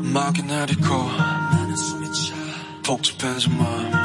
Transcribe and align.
음악이 0.00 0.42
내리고 0.42 0.94
나는 1.52 1.76
숨이 1.76 2.06
차 2.12 2.34
복잡해진 2.84 3.56
마음 3.56 4.04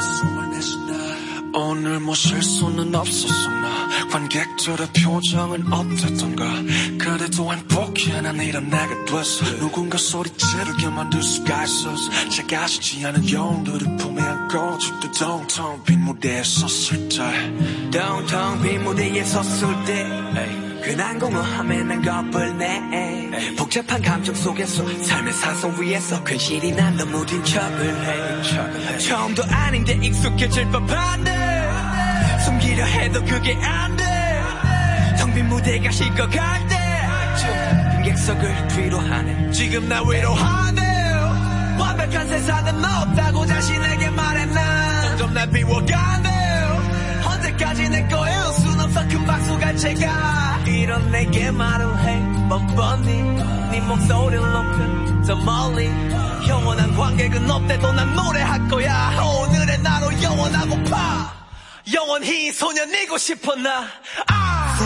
오늘 1.58 2.02
뭐 2.02 2.14
실수는 2.14 2.94
없었었나? 2.94 4.10
관객들의 4.12 4.88
표정은 4.92 5.72
어땠던가? 5.72 6.46
그래도 6.98 7.54
행복해 7.54 8.20
난 8.20 8.36
이런 8.42 8.70
내가 8.70 9.06
됐어 9.06 9.46
누군가 9.58 9.98
소리 9.98 10.30
지르게 10.32 10.88
만들 10.90 11.24
수가 11.24 11.64
있었어 11.64 12.30
작아지지 12.30 13.06
않은 13.06 13.32
영웅들을 13.32 13.96
품에 13.98 14.22
안고 14.22 14.78
죽도 14.80 15.12
텅텅 15.12 15.84
빈 15.86 16.02
무대에 16.02 16.44
섰을 16.44 17.08
때. 17.08 17.90
텅텅 17.90 18.62
빈 18.62 18.84
무대에 18.84 19.24
섰을 19.24 19.86
때. 19.86 20.26
괜한 20.84 21.18
공허함에 21.18 21.84
난 21.84 22.02
겁을 22.02 22.58
내 22.58 23.15
복잡한 23.58 24.02
감정 24.02 24.34
속에서 24.36 24.84
삶의 25.04 25.34
사선 25.34 25.82
위에서 25.82 26.24
괜시리 26.24 26.72
난 26.72 26.96
너무 26.98 27.26
딘 27.26 27.44
척을 27.44 28.06
해. 28.06 28.98
처음도 29.00 29.44
아닌데 29.50 29.94
익숙해질 30.02 30.70
법한데 30.72 31.32
숨기려 32.46 32.86
해도 32.86 33.24
그게 33.26 33.56
안돼 33.56 34.04
텅 35.20 35.34
빈 35.34 35.48
무대가 35.48 35.90
식어갈 35.92 36.68
때쯤 36.68 38.04
객석을 38.04 38.68
뒤로 38.70 39.00
하네. 39.00 39.52
지금 39.52 39.88
나 39.90 40.02
위로하네. 40.04 40.82
완벽한 41.80 42.28
세상은 42.28 42.84
없다고 42.86 43.46
자신에게 43.46 44.10
말해 44.12 44.46
난 44.46 45.02
점점 45.10 45.34
날 45.34 45.50
비워가네. 45.50 46.30
언제까지 47.26 47.90
내 47.90 48.08
거야 48.08 48.44
순 48.52 48.80
없어. 48.80 49.08
큰 49.08 49.26
박수가 49.26 49.76
제가. 49.76 50.60
이런 50.68 51.12
내게 51.12 51.52
말을 51.52 52.00
해 52.06 52.35
뻔뻔히 52.50 53.22
네 53.72 53.82
목소리를 53.82 54.40
높여 54.52 55.24
저 55.26 55.36
멀리 55.36 55.90
영원한 56.48 56.96
관객은 56.96 57.50
없대도 57.50 57.92
난 57.94 58.16
노래할 58.16 58.68
거야. 58.68 59.20
오늘의 59.20 59.82
나로 59.82 60.22
영원하고파. 60.22 61.34
영원히 61.94 62.52
소년이고 62.52 63.18
싶어 63.18 63.56
나? 63.56 63.86
아! 64.28 64.78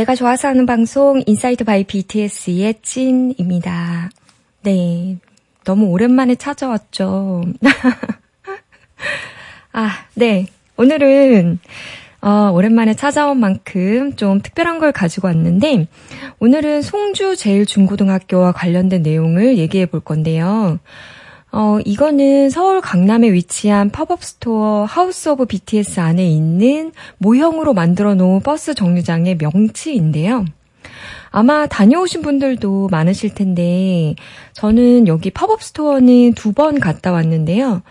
내가 0.00 0.14
좋아서 0.14 0.48
하는 0.48 0.64
방송 0.64 1.22
Inside 1.26 1.64
by 1.64 1.84
BTS의 1.84 2.76
찐입니다. 2.80 4.08
네. 4.62 5.18
너무 5.64 5.88
오랜만에 5.88 6.36
찾아왔죠. 6.36 7.42
아, 9.74 9.90
네. 10.14 10.46
오늘은 10.78 11.58
어, 12.22 12.50
오랜만에 12.54 12.94
찾아온 12.94 13.40
만큼 13.40 14.16
좀 14.16 14.40
특별한 14.40 14.78
걸 14.78 14.90
가지고 14.90 15.28
왔는데 15.28 15.86
오늘은 16.38 16.80
송주 16.80 17.36
제일중고등학교와 17.36 18.52
관련된 18.52 19.02
내용을 19.02 19.58
얘기해 19.58 19.84
볼 19.84 20.00
건데요. 20.00 20.78
어, 21.52 21.80
이거는 21.84 22.48
서울 22.50 22.80
강남에 22.80 23.32
위치한 23.32 23.90
팝업 23.90 24.22
스토어 24.22 24.84
House 24.84 25.28
of 25.30 25.46
BTS 25.46 25.98
안에 26.00 26.24
있는 26.26 26.92
모형으로 27.18 27.74
만들어 27.74 28.14
놓은 28.14 28.40
버스 28.40 28.74
정류장의 28.74 29.36
명칭인데요. 29.36 30.44
아마 31.32 31.66
다녀오신 31.66 32.22
분들도 32.22 32.88
많으실 32.90 33.34
텐데, 33.34 34.14
저는 34.54 35.06
여기 35.08 35.30
팝업 35.30 35.62
스토어는 35.62 36.34
두 36.34 36.52
번 36.52 36.78
갔다 36.80 37.12
왔는데요. 37.12 37.82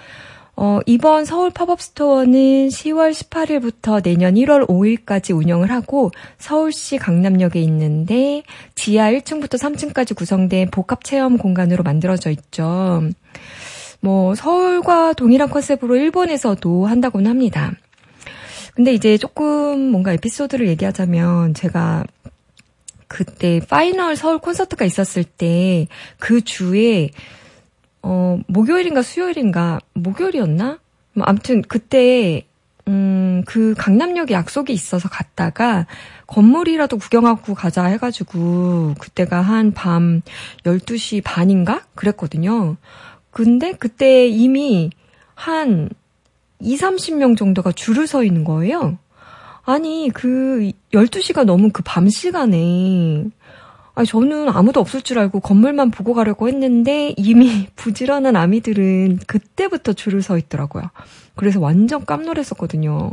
어, 0.61 0.81
이번 0.85 1.23
서울 1.23 1.51
팝업 1.51 1.81
스토어는 1.81 2.67
10월 2.67 3.13
18일부터 3.13 4.03
내년 4.03 4.33
1월 4.33 4.67
5일까지 4.67 5.33
운영을 5.33 5.71
하고 5.71 6.11
서울시 6.37 6.97
강남역에 6.97 7.61
있는데 7.61 8.43
지하 8.75 9.09
1층부터 9.09 9.53
3층까지 9.57 10.17
구성된 10.17 10.69
복합 10.71 11.05
체험 11.05 11.37
공간으로 11.37 11.83
만들어져 11.83 12.29
있죠. 12.31 13.03
뭐 14.01 14.35
서울과 14.35 15.13
동일한 15.13 15.49
컨셉으로 15.49 15.95
일본에서도 15.95 16.85
한다고는 16.85 17.31
합니다. 17.31 17.71
근데 18.75 18.93
이제 18.93 19.17
조금 19.17 19.79
뭔가 19.79 20.11
에피소드를 20.11 20.67
얘기하자면 20.67 21.53
제가 21.53 22.03
그때 23.07 23.61
파이널 23.69 24.17
서울 24.17 24.39
콘서트가 24.39 24.83
있었을 24.83 25.23
때 25.23 25.87
그 26.19 26.41
주에 26.41 27.11
어 28.01 28.39
목요일인가 28.47 29.01
수요일인가 29.01 29.79
목요일이었나? 29.93 30.79
뭐 31.13 31.25
아무튼 31.25 31.61
그때 31.63 32.45
음, 32.87 33.43
그 33.45 33.75
강남역에 33.77 34.33
약속이 34.33 34.73
있어서 34.73 35.09
갔다가 35.09 35.85
건물이라도 36.27 36.97
구경하고 36.97 37.53
가자 37.53 37.85
해가지고 37.85 38.95
그때가 38.99 39.41
한 39.41 39.73
밤 39.73 40.21
12시 40.63 41.21
반인가? 41.23 41.83
그랬거든요. 41.95 42.77
근데 43.31 43.73
그때 43.73 44.27
이미 44.27 44.89
한 45.35 45.89
2, 46.61 46.75
30명 46.77 47.37
정도가 47.37 47.71
줄을 47.73 48.07
서 48.07 48.23
있는 48.23 48.43
거예요. 48.43 48.97
아니, 49.65 50.09
그 50.13 50.71
12시가 50.93 51.43
넘은 51.43 51.71
그 51.71 51.83
밤 51.83 52.09
시간에 52.09 53.25
아니, 53.99 54.07
저는 54.07 54.47
아무도 54.47 54.79
없을 54.79 55.01
줄 55.01 55.19
알고 55.19 55.41
건물만 55.41 55.91
보고 55.91 56.13
가려고 56.13 56.47
했는데 56.47 57.13
이미 57.17 57.67
부지런한 57.75 58.37
아미들은 58.37 59.19
그때부터 59.27 59.91
줄을 59.91 60.21
서 60.21 60.37
있더라고요. 60.37 60.89
그래서 61.35 61.59
완전 61.59 62.05
깜놀했었거든요. 62.05 63.11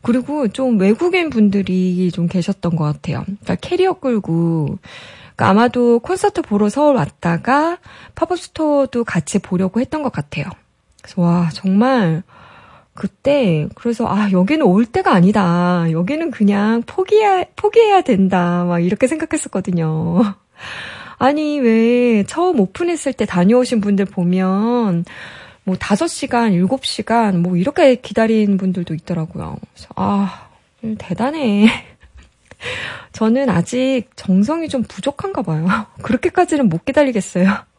그리고 0.00 0.46
좀 0.46 0.78
외국인 0.78 1.28
분들이 1.28 2.12
좀 2.12 2.28
계셨던 2.28 2.76
것 2.76 2.84
같아요. 2.84 3.24
그러니까 3.24 3.56
캐리어 3.56 3.94
끌고 3.94 4.78
그러니까 5.34 5.48
아마도 5.48 5.98
콘서트 5.98 6.42
보러 6.42 6.68
서울 6.68 6.94
왔다가 6.94 7.78
팝업 8.14 8.38
스토어도 8.38 9.02
같이 9.02 9.40
보려고 9.40 9.80
했던 9.80 10.04
것 10.04 10.12
같아요. 10.12 10.44
그래서 11.02 11.20
와 11.20 11.48
정말 11.52 12.22
그때 12.94 13.68
그래서 13.74 14.06
아 14.06 14.30
여기는 14.30 14.64
올 14.66 14.84
때가 14.84 15.12
아니다. 15.12 15.86
여기는 15.90 16.30
그냥 16.30 16.82
포기해야 16.86 17.44
포기해야 17.56 18.02
된다. 18.02 18.64
막 18.64 18.80
이렇게 18.80 19.06
생각했었거든요. 19.06 20.20
아니 21.18 21.58
왜 21.60 22.24
처음 22.24 22.60
오픈했을 22.60 23.12
때 23.12 23.24
다녀오신 23.24 23.80
분들 23.80 24.06
보면 24.06 25.04
뭐 25.64 25.76
5시간, 25.76 26.52
7시간 26.68 27.38
뭐 27.38 27.56
이렇게 27.56 27.94
기다린 27.94 28.56
분들도 28.56 28.94
있더라고요. 28.94 29.56
그래서 29.72 29.88
아 29.96 30.48
대단해. 30.98 31.68
저는 33.12 33.48
아직 33.48 34.08
정성이 34.16 34.68
좀 34.68 34.82
부족한가 34.82 35.42
봐요. 35.42 35.66
그렇게까지는 36.02 36.68
못 36.68 36.84
기다리겠어요. 36.84 37.71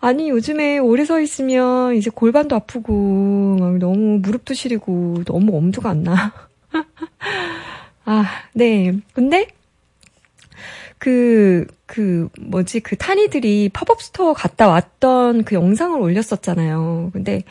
아니, 0.00 0.30
요즘에 0.30 0.78
오래 0.78 1.04
서 1.04 1.20
있으면 1.20 1.94
이제 1.94 2.10
골반도 2.10 2.54
아프고, 2.56 3.56
막 3.58 3.78
너무 3.78 4.18
무릎도 4.20 4.54
시리고, 4.54 5.22
너무 5.24 5.56
엄두가 5.56 5.90
안 5.90 6.02
나. 6.04 6.32
아, 8.04 8.24
네. 8.54 8.94
근데, 9.12 9.48
그, 10.98 11.66
그, 11.86 12.28
뭐지, 12.40 12.80
그 12.80 12.96
타니들이 12.96 13.70
팝업 13.72 14.02
스토어 14.02 14.32
갔다 14.34 14.68
왔던 14.68 15.44
그 15.44 15.54
영상을 15.54 16.00
올렸었잖아요. 16.00 17.10
근데 17.12 17.42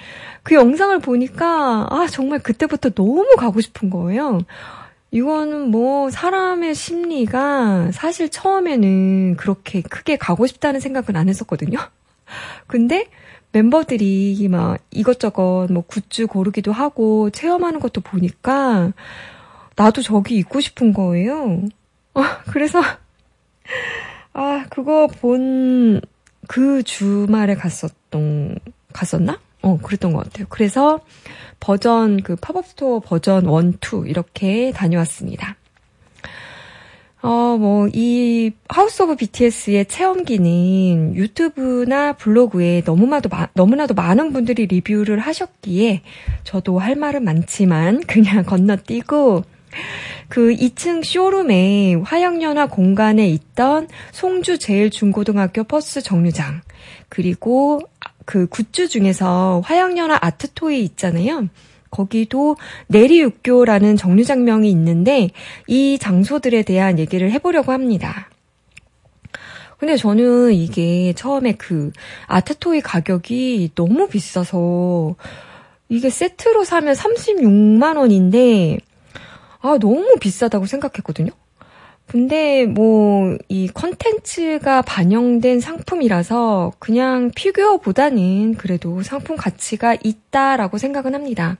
그 0.43 0.55
영상을 0.55 0.97
보니까, 0.99 1.87
아, 1.89 2.07
정말 2.09 2.39
그때부터 2.39 2.89
너무 2.91 3.35
가고 3.37 3.61
싶은 3.61 3.89
거예요. 3.89 4.41
이거는 5.11 5.71
뭐 5.71 6.09
사람의 6.09 6.75
심리가 6.75 7.91
사실 7.91 8.29
처음에는 8.29 9.37
그렇게 9.37 9.81
크게 9.81 10.17
가고 10.17 10.47
싶다는 10.47 10.79
생각은 10.79 11.15
안 11.15 11.29
했었거든요. 11.29 11.79
근데 12.67 13.09
멤버들이 13.51 14.47
막 14.49 14.79
이것저것 14.91 15.67
뭐 15.71 15.83
굿즈 15.87 16.27
고르기도 16.27 16.71
하고 16.71 17.29
체험하는 17.29 17.79
것도 17.79 18.01
보니까 18.01 18.91
나도 19.75 20.01
저기 20.01 20.35
있고 20.37 20.59
싶은 20.59 20.93
거예요. 20.93 21.61
어, 22.13 22.21
그래서 22.51 22.81
아 24.33 24.65
그거 24.69 25.07
본 25.07 26.01
그 26.47 26.81
주말에 26.83 27.55
갔었던 27.55 28.57
갔었나? 28.93 29.39
어 29.67 29.77
그랬던 29.83 30.13
것 30.13 30.23
같아요. 30.23 30.47
그래서 30.49 31.01
버전 31.59 32.21
그 32.21 32.35
팝업 32.37 32.65
스토어 32.65 32.99
버전 33.01 33.45
1, 33.45 33.73
2 33.81 34.09
이렇게 34.09 34.71
다녀왔습니다. 34.71 35.57
어, 37.21 37.57
뭐, 37.59 37.89
이 37.91 38.51
House 38.69 39.01
of 39.01 39.15
BTS의 39.15 39.87
체험기는 39.87 41.15
유튜브나 41.15 42.13
블로그에 42.13 42.83
너무나도, 42.85 43.27
마, 43.27 43.49
너무나도 43.53 43.95
많은 43.95 44.31
분들이 44.31 44.67
리뷰를 44.67 45.19
하셨기에 45.19 46.03
저도 46.43 46.77
할 46.77 46.95
말은 46.95 47.23
많지만 47.25 48.01
그냥 48.01 48.43
건너뛰고 48.45 49.43
그 50.29 50.53
2층 50.53 51.03
쇼룸에 51.03 51.95
화양연화 51.95 52.67
공간에 52.67 53.27
있던 53.29 53.87
송주 54.11 54.59
제일중고등학교 54.59 55.63
버스 55.63 56.01
정류장 56.01 56.61
그리고 57.09 57.81
그 58.27 58.45
굿즈 58.47 58.89
중에서 58.89 59.61
화양연화 59.63 60.19
아트토이 60.21 60.83
있잖아요. 60.83 61.47
거기도 61.89 62.57
내리육교라는 62.87 63.95
정류장명이 63.95 64.69
있는데 64.69 65.29
이 65.65 65.97
장소들에 65.97 66.63
대한 66.63 66.99
얘기를 66.99 67.31
해보려고 67.31 67.71
합니다. 67.71 68.29
근데 69.77 69.95
저는 69.95 70.51
이게 70.51 71.13
처음에 71.13 71.53
그 71.53 71.93
아트토이 72.25 72.81
가격이 72.81 73.71
너무 73.75 74.09
비싸서 74.09 75.15
이게 75.87 76.09
세트로 76.09 76.65
사면 76.65 76.95
36만 76.95 77.95
원인데 77.95 78.77
아 79.61 79.77
너무 79.79 80.17
비싸다고 80.19 80.65
생각했거든요. 80.65 81.31
근데 82.07 82.65
뭐 82.65 83.07
이 83.49 83.67
컨텐츠가 83.73 84.81
반영된 84.81 85.59
상품이라서 85.59 86.73
그냥 86.79 87.31
피규어보다는 87.35 88.55
그래도 88.55 89.01
상품 89.03 89.35
가치가 89.35 89.95
있다라고 90.03 90.77
생각은 90.77 91.15
합니다. 91.15 91.57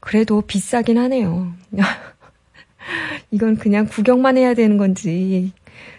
그래도 0.00 0.40
비싸긴 0.42 0.98
하네요. 0.98 1.52
이건 3.30 3.56
그냥 3.56 3.86
구경만 3.86 4.36
해야 4.36 4.54
되는 4.54 4.76
건지, 4.78 5.52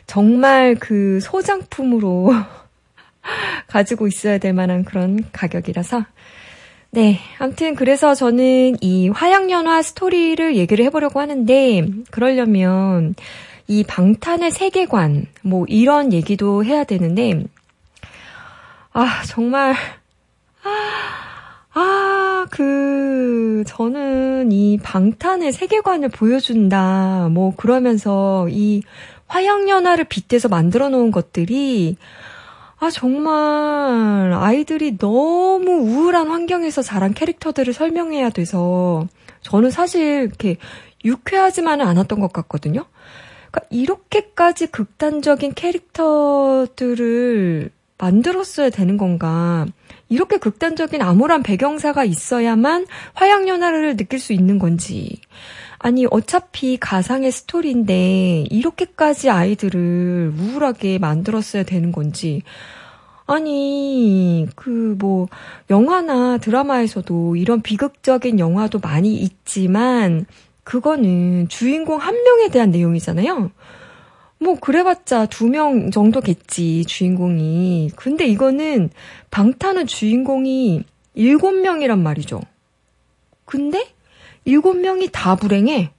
정말 0.08 0.76
그 0.76 1.20
소장품으로 1.22 2.34
가지고 3.68 4.08
있어야 4.08 4.38
될 4.38 4.54
만한 4.54 4.84
그런 4.84 5.24
가격이라서. 5.32 6.06
네. 6.92 7.20
아무튼 7.38 7.76
그래서 7.76 8.16
저는 8.16 8.78
이 8.82 9.10
화양연화 9.10 9.82
스토리를 9.84 10.56
얘기를 10.56 10.84
해보려고 10.86 11.20
하는데, 11.20 11.88
그러려면 12.10 13.14
이 13.69 13.83
방탄의 13.83 14.50
세계관, 14.50 15.27
뭐 15.44 15.63
이런 15.69 16.12
얘기도 16.12 16.66
해야 16.66 16.83
되는데, 16.83 17.44
아, 18.92 19.21
정말, 19.27 19.75
아, 20.63 21.80
아, 21.80 22.48
그, 22.50 23.63
저는 23.68 24.51
이 24.51 24.80
방탄의 24.81 25.51
세계관을 25.51 26.10
보여준다, 26.10 27.30
뭐, 27.30 27.56
그러면서 27.56 28.48
이 28.50 28.81
화양연화를 29.27 30.06
빗대서 30.06 30.48
만들어 30.48 30.89
놓은 30.89 31.12
것들이, 31.12 31.95
아, 32.80 32.89
정말, 32.89 34.33
아이들이 34.33 34.98
너무 34.98 35.69
우울한 35.74 36.30
환경에서 36.30 36.81
자란 36.81 37.13
캐릭터들을 37.13 37.71
설명해야 37.74 38.31
돼서, 38.31 39.06
저는 39.44 39.69
사실 39.69 40.24
이렇게 40.24 40.57
유쾌하지만은 41.06 41.86
않았던 41.86 42.19
것 42.19 42.33
같거든요? 42.33 42.86
그러니까 43.51 43.62
이렇게까지 43.69 44.68
극단적인 44.68 45.54
캐릭터들을 45.56 46.90
만들었어야 47.98 48.69
되는 48.69 48.98
건가. 48.98 49.66
이렇게 50.07 50.38
극단적인 50.38 51.01
암울한 51.01 51.44
배경사가 51.44 52.06
있어야만 52.06 52.88
화양연화를 53.13 53.98
느낄 53.98 54.19
수 54.19 54.34
있는 54.34 54.57
건지. 54.57 55.19
아니, 55.78 56.06
어차피 56.10 56.78
가상의 56.78 57.31
스토리인데, 57.31 58.46
이렇게까지 58.50 59.30
아이들을 59.30 60.34
우울하게 60.38 60.98
만들었어야 60.98 61.63
되는 61.63 61.92
건지. 61.92 62.42
아니, 63.28 64.48
그, 64.56 64.95
뭐, 65.00 65.28
영화나 65.69 66.38
드라마에서도 66.38 67.36
이런 67.36 67.62
비극적인 67.62 68.40
영화도 68.40 68.80
많이 68.80 69.16
있지만, 69.16 70.25
그거는 70.69 71.48
주인공 71.48 71.98
한 72.00 72.13
명에 72.13 72.50
대한 72.50 72.69
내용이잖아요. 72.69 73.50
뭐 74.38 74.60
그래봤자 74.60 75.25
두 75.25 75.48
명 75.48 75.89
정도겠지 75.89 76.86
주인공이. 76.86 77.89
근데 77.95 78.27
이거는 78.27 78.92
방탄은 79.31 79.88
주인공이 79.88 80.83
일곱 81.16 81.54
명이란 81.54 82.04
말이죠. 82.04 82.39
근데 83.45 83.88
일곱 84.45 84.77
명이 84.77 85.10
다 85.12 85.36
불행해. 85.36 85.89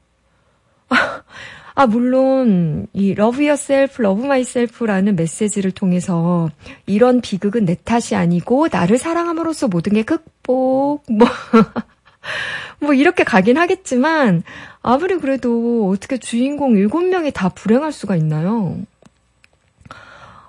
아, 1.75 1.87
물론, 1.89 2.87
이 2.93 3.11
love 3.11 3.45
yourself, 3.45 4.01
love 4.01 4.25
myself라는 4.25 5.17
메시지를 5.17 5.73
통해서 5.73 6.49
이런 6.87 7.21
비극은 7.21 7.65
내 7.65 7.75
탓이 7.75 8.15
아니고 8.15 8.69
나를 8.71 8.99
사랑함으로써 8.99 9.67
모든 9.67 9.95
게 9.95 10.05
극복, 10.05 11.03
뭐, 11.11 11.27
뭐 12.81 12.95
이렇게 12.95 13.25
가긴 13.25 13.59
하겠지만 13.59 14.43
아무리 14.83 15.19
그래도 15.19 15.89
어떻게 15.91 16.19
주인공 16.19 16.75
7명이 16.75 17.33
다 17.33 17.49
불행할 17.49 17.93
수가 17.93 18.17
있나요? 18.17 18.79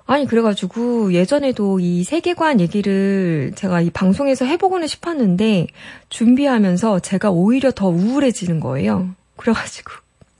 아니 0.04 0.26
그래가지고 0.26 1.12
예전에도 1.12 1.80
이 1.80 2.04
세계관 2.04 2.60
얘기를 2.60 3.52
제가 3.54 3.80
이 3.80 3.90
방송에서 3.90 4.44
해보고는 4.44 4.86
싶었는데 4.86 5.68
준비하면서 6.08 7.00
제가 7.00 7.30
오히려 7.30 7.70
더 7.70 7.88
우울해지는 7.88 8.60
거예요. 8.60 9.14
그래가지고 9.36 9.92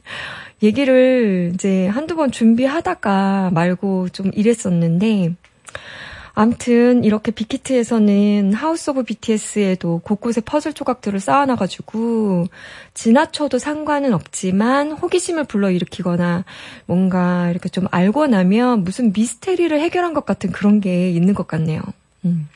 얘기를 0.62 1.52
이제 1.55 1.87
한두 1.87 2.17
번 2.17 2.31
준비하다가 2.31 3.50
말고 3.52 4.11
좀 4.11 4.31
이랬었는데 4.34 5.34
암튼 6.34 7.05
이렇게 7.05 7.31
빅히트에서는 7.31 8.55
House 8.55 8.91
of 8.91 9.03
BTS에도 9.05 10.00
곳곳에 10.02 10.40
퍼즐 10.40 10.73
조각들을 10.73 11.20
쌓아놔가지고 11.20 12.46
지나쳐도 12.94 13.58
상관은 13.58 14.14
없지만 14.14 14.93
호기심을 14.93 15.44
불러일으키거나 15.44 16.44
뭔가 16.87 17.50
이렇게 17.50 17.69
좀 17.69 17.87
알고 17.90 18.29
나면 18.29 18.84
무슨 18.84 19.12
미스테리를 19.12 19.79
해결한 19.79 20.14
것 20.14 20.25
같은 20.25 20.52
그런 20.52 20.81
게 20.81 21.11
있는 21.11 21.34
것 21.34 21.46
같네요. 21.46 21.82
음. 22.25 22.49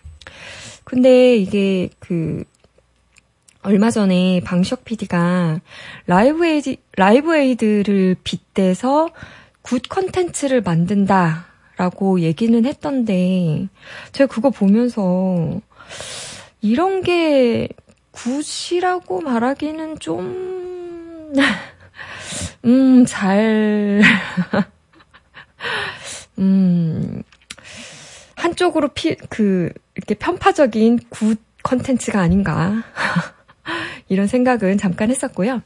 근데 0.85 1.37
이게 1.37 1.91
그 1.99 2.45
얼마 3.63 3.91
전에 3.91 4.41
방시혁 4.45 4.85
PD가 4.85 5.61
Live 6.07 6.47
Aid, 6.47 6.77
Live 6.97 7.37
Aid를 7.37 8.17
빗대서 8.23 9.11
good 9.63 9.83
contents를 9.89 10.63
만든다. 10.63 11.47
라고 11.77 12.21
얘기는 12.21 12.65
했던데, 12.65 13.69
제가 14.13 14.33
그거 14.33 14.51
보면서, 14.51 15.61
이런 16.61 17.03
게 17.03 17.69
good이라고 18.13 19.21
말하기는 19.21 19.99
좀, 19.99 21.33
음, 22.65 23.05
잘, 23.07 24.03
음, 26.39 27.23
한쪽으로 28.35 28.89
피, 28.89 29.17
그, 29.29 29.71
이렇게 29.97 30.15
편파적인 30.15 31.01
굿 31.11 31.39
컨텐츠가 31.63 32.21
아닌가. 32.21 32.83
이런 34.09 34.29
생각은 34.29 34.79
잠깐 34.79 35.11
했었고요. 35.11 35.63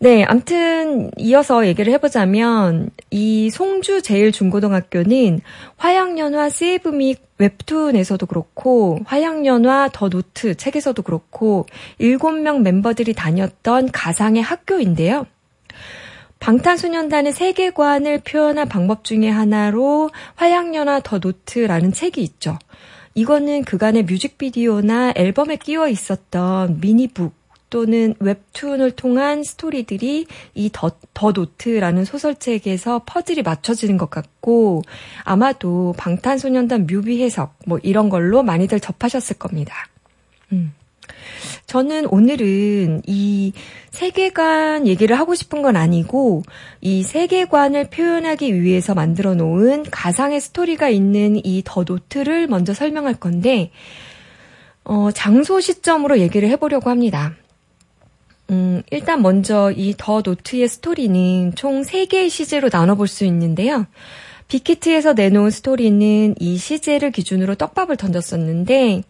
네, 0.00 0.24
암튼 0.24 1.10
이어서 1.16 1.66
얘기를 1.66 1.92
해보자면 1.92 2.90
이 3.10 3.48
송주 3.50 4.02
제일중고등학교는 4.02 5.40
화양연화 5.76 6.50
Save 6.50 6.94
Me 6.94 7.16
웹툰에서도 7.38 8.26
그렇고 8.26 8.98
화양연화 9.06 9.90
The 9.92 10.08
Note 10.08 10.56
책에서도 10.56 11.00
그렇고 11.02 11.66
7명 12.00 12.62
멤버들이 12.62 13.14
다녔던 13.14 13.92
가상의 13.92 14.42
학교인데요. 14.42 15.26
방탄소년단의 16.40 17.32
세계관을 17.32 18.20
표현한 18.20 18.68
방법 18.68 19.04
중의 19.04 19.32
하나로 19.32 20.10
화양연화 20.34 21.00
The 21.00 21.18
Note라는 21.18 21.92
책이 21.92 22.20
있죠. 22.22 22.58
이거는 23.14 23.64
그간의 23.64 24.04
뮤직비디오나 24.04 25.14
앨범에 25.14 25.56
끼워 25.56 25.88
있었던 25.88 26.80
미니북 26.80 27.32
또는 27.74 28.14
웹툰을 28.20 28.92
통한 28.92 29.42
스토리들이 29.42 30.28
이 30.54 30.70
The, 30.72 30.92
The 31.12 31.32
Note라는 31.32 32.04
소설책에서 32.04 33.02
퍼즐이 33.04 33.42
맞춰지는 33.42 33.98
것 33.98 34.10
같고 34.10 34.82
아마도 35.24 35.92
방탄소년단 35.98 36.86
뮤비 36.86 37.20
해석 37.20 37.56
뭐 37.66 37.80
이런 37.82 38.10
걸로 38.10 38.44
많이들 38.44 38.78
접하셨을 38.78 39.38
겁니다. 39.38 39.74
음. 40.52 40.72
저는 41.66 42.06
오늘은 42.06 43.02
이 43.08 43.52
세계관 43.90 44.86
얘기를 44.86 45.18
하고 45.18 45.34
싶은 45.34 45.60
건 45.60 45.74
아니고 45.74 46.44
이 46.80 47.02
세계관을 47.02 47.90
표현하기 47.90 48.62
위해서 48.62 48.94
만들어 48.94 49.34
놓은 49.34 49.82
가상의 49.90 50.40
스토리가 50.40 50.90
있는 50.90 51.44
이 51.44 51.62
The 51.64 51.82
Note를 51.82 52.46
먼저 52.46 52.72
설명할 52.72 53.14
건데 53.14 53.72
어, 54.84 55.10
장소 55.10 55.60
시점으로 55.60 56.20
얘기를 56.20 56.48
해보려고 56.50 56.88
합니다. 56.88 57.34
음, 58.50 58.82
일단 58.90 59.22
먼저 59.22 59.72
이 59.74 59.94
더 59.96 60.22
노트의 60.24 60.68
스토리는 60.68 61.54
총 61.54 61.82
3개의 61.82 62.28
시제로 62.30 62.68
나눠볼 62.70 63.08
수 63.08 63.24
있는데요. 63.24 63.86
빅히트에서 64.48 65.14
내놓은 65.14 65.50
스토리는 65.50 66.34
이 66.38 66.56
시제를 66.58 67.10
기준으로 67.10 67.54
떡밥을 67.54 67.96
던졌었는데, 67.96 69.02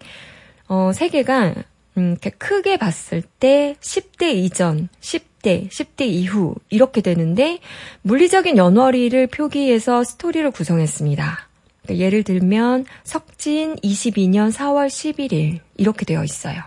어, 0.69 0.91
3개가, 0.95 1.65
음, 1.99 2.11
이렇게 2.13 2.31
크게 2.31 2.77
봤을 2.77 3.23
때 3.41 3.75
10대 3.81 4.33
이전, 4.35 4.89
10대, 5.01 5.69
10대 5.69 6.03
이후, 6.07 6.55
이렇게 6.71 7.01
되는데, 7.01 7.59
물리적인 8.03 8.57
연월일을 8.57 9.27
표기해서 9.27 10.05
스토리를 10.05 10.49
구성했습니다. 10.53 11.49
그러니까 11.83 12.05
예를 12.05 12.23
들면, 12.23 12.87
석진 13.03 13.75
22년 13.77 14.53
4월 14.53 14.87
11일, 14.87 15.59
이렇게 15.77 16.05
되어 16.05 16.23
있어요. 16.23 16.63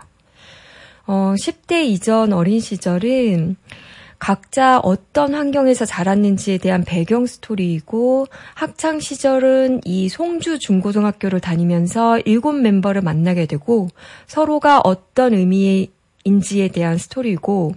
어, 1.08 1.32
10대 1.38 1.86
이전 1.86 2.34
어린 2.34 2.60
시절은 2.60 3.56
각자 4.18 4.78
어떤 4.78 5.34
환경에서 5.34 5.86
자랐는지에 5.86 6.58
대한 6.58 6.84
배경 6.84 7.24
스토리이고 7.24 8.26
학창 8.54 9.00
시절은 9.00 9.80
이 9.86 10.10
송주 10.10 10.58
중고등학교를 10.58 11.40
다니면서 11.40 12.18
일곱 12.20 12.52
멤버를 12.52 13.00
만나게 13.00 13.46
되고 13.46 13.88
서로가 14.26 14.82
어떤 14.84 15.32
의미인지에 15.32 16.68
대한 16.74 16.98
스토리고 16.98 17.72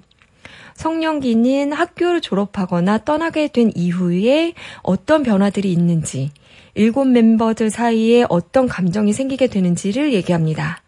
성년기는 0.75 1.71
학교를 1.71 2.19
졸업하거나 2.19 3.05
떠나게 3.05 3.47
된 3.47 3.71
이후에 3.75 4.55
어떤 4.81 5.23
변화들이 5.23 5.71
있는지 5.71 6.31
일곱 6.73 7.05
멤버들 7.05 7.69
사이에 7.69 8.25
어떤 8.27 8.67
감정이 8.67 9.13
생기게 9.13 9.47
되는지를 9.47 10.11
얘기합니다. 10.13 10.80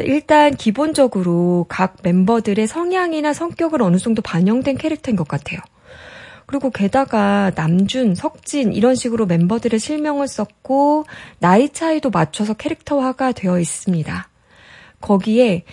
일단 0.00 0.54
기본적으로 0.54 1.66
각 1.68 1.96
멤버들의 2.02 2.66
성향이나 2.66 3.34
성격을 3.34 3.82
어느 3.82 3.98
정도 3.98 4.22
반영된 4.22 4.78
캐릭터인 4.78 5.16
것 5.16 5.28
같아요. 5.28 5.60
그리고 6.46 6.70
게다가 6.70 7.52
남준, 7.54 8.14
석진 8.14 8.72
이런 8.72 8.94
식으로 8.94 9.26
멤버들의 9.26 9.78
실명을 9.78 10.28
썼고 10.28 11.04
나이 11.38 11.68
차이도 11.68 12.10
맞춰서 12.10 12.54
캐릭터화가 12.54 13.32
되어 13.32 13.60
있습니다. 13.60 14.28
거기에 15.00 15.64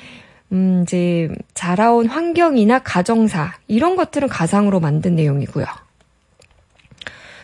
음 0.52 0.84
이제 0.84 1.30
자라온 1.54 2.08
환경이나 2.08 2.80
가정사 2.80 3.54
이런 3.68 3.96
것들은 3.96 4.28
가상으로 4.28 4.80
만든 4.80 5.16
내용이고요. 5.16 5.66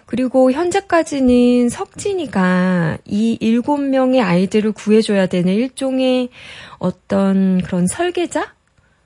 그리고 0.05 0.51
현재까지는 0.51 1.69
석진이가 1.69 2.99
이 3.05 3.37
일곱 3.41 3.77
명의 3.77 4.21
아이들을 4.21 4.71
구해줘야 4.73 5.25
되는 5.25 5.53
일종의 5.53 6.29
어떤 6.77 7.61
그런 7.61 7.87
설계자? 7.87 8.53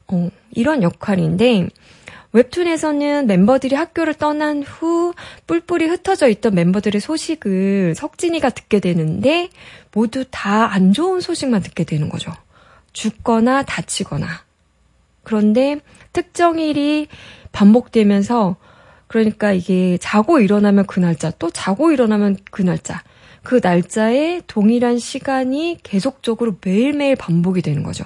어, 0.08 0.30
이런 0.52 0.84
역할인데, 0.84 1.68
웹툰에서는 2.32 3.26
멤버들이 3.28 3.76
학교를 3.76 4.14
떠난 4.14 4.62
후 4.62 5.14
뿔뿔이 5.48 5.86
흩어져 5.86 6.28
있던 6.28 6.54
멤버들의 6.54 7.00
소식을 7.02 7.96
석진이가 7.96 8.50
듣게 8.50 8.80
되는데, 8.80 9.50
모두 9.94 10.26
다 10.30 10.68
안 10.68 10.94
좋은 10.94 11.22
소식만 11.22 11.62
듣게 11.64 11.84
되는 11.86 12.10
거죠. 12.10 12.32
죽거나 12.94 13.64
다치거나. 13.64 14.28
그런데 15.24 15.80
특정 16.14 16.60
일이 16.60 17.08
반복되면서 17.52 18.58
그러니까 19.10 19.52
이게 19.52 19.98
자고 19.98 20.40
일어나면 20.40 20.86
그 20.86 21.00
날짜, 21.00 21.32
또 21.40 21.50
자고 21.50 21.92
일어나면 21.92 22.38
그 22.52 22.62
날짜. 22.62 23.02
그 23.42 23.60
날짜에 23.62 24.42
동일한 24.46 25.00
시간이 25.00 25.80
계속적으로 25.82 26.58
매일매일 26.64 27.16
반복이 27.16 27.64
되는 27.64 27.82
거죠. 27.82 28.06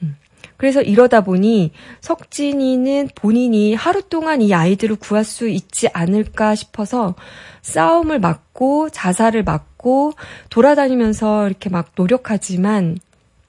음. 0.00 0.16
그래서 0.56 0.80
이러다 0.80 1.20
보니 1.20 1.72
석진이는 2.00 3.10
본인이 3.14 3.74
하루 3.74 4.00
동안 4.00 4.40
이 4.40 4.54
아이들을 4.54 4.96
구할 4.96 5.24
수 5.24 5.46
있지 5.46 5.88
않을까 5.92 6.54
싶어서 6.54 7.14
싸움을 7.60 8.18
막고 8.18 8.88
자살을 8.88 9.42
막고 9.42 10.14
돌아다니면서 10.48 11.48
이렇게 11.48 11.68
막 11.68 11.90
노력하지만 11.96 12.96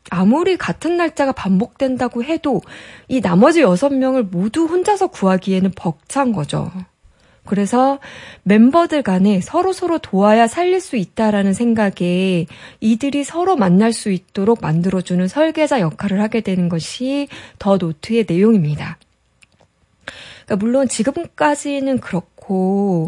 아무리 0.09 0.57
같은 0.57 0.97
날짜가 0.97 1.31
반복된다고 1.33 2.23
해도 2.23 2.61
이 3.07 3.21
나머지 3.21 3.61
여섯 3.61 3.93
명을 3.93 4.23
모두 4.23 4.65
혼자서 4.65 5.07
구하기에는 5.07 5.71
벅찬 5.75 6.31
거죠. 6.31 6.71
그래서 7.45 7.99
멤버들 8.43 9.01
간에 9.01 9.41
서로 9.41 9.73
서로 9.73 9.97
도와야 9.97 10.47
살릴 10.47 10.79
수 10.79 10.95
있다라는 10.95 11.53
생각에 11.53 12.45
이들이 12.79 13.23
서로 13.23 13.55
만날 13.55 13.91
수 13.91 14.11
있도록 14.11 14.59
만들어주는 14.61 15.27
설계자 15.27 15.79
역할을 15.79 16.21
하게 16.21 16.41
되는 16.41 16.69
것이 16.69 17.27
더 17.57 17.77
노트의 17.77 18.25
내용입니다. 18.27 18.99
그러니까 20.45 20.55
물론 20.63 20.87
지금까지는 20.87 21.99
그렇고 21.99 23.07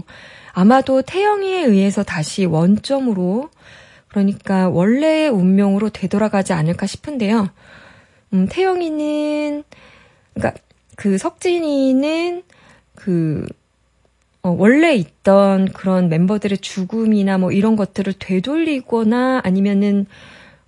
아마도 0.54 1.02
태영이에 1.02 1.64
의해서 1.66 2.04
다시 2.04 2.46
원점으로 2.46 3.50
그러니까 4.12 4.68
원래의 4.68 5.30
운명으로 5.30 5.90
되돌아가지 5.90 6.52
않을까 6.52 6.86
싶은데요. 6.86 7.50
음, 8.34 8.48
태영이는, 8.50 9.64
그러니까 10.34 10.62
그 10.98 11.18
석진이는 11.18 12.44
그, 12.94 13.46
어, 14.44 14.50
원래 14.50 14.96
있던 14.96 15.66
그런 15.72 16.10
멤버들의 16.10 16.58
죽음이나 16.58 17.38
뭐 17.38 17.52
이런 17.54 17.78
것들을 17.78 18.14
되돌리거나 18.20 19.42
아니면은, 19.46 20.06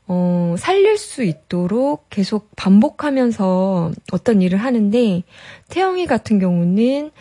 어, 0.08 0.56
살릴 0.58 0.98
수 0.98 1.24
있도록 1.24 2.10
계속 2.10 2.50
반복하면서 2.56 3.92
어떤 4.14 4.42
일을 4.42 4.58
하는데, 4.60 5.24
태영이 5.68 6.06
같은 6.06 6.40
경우는 6.40 7.12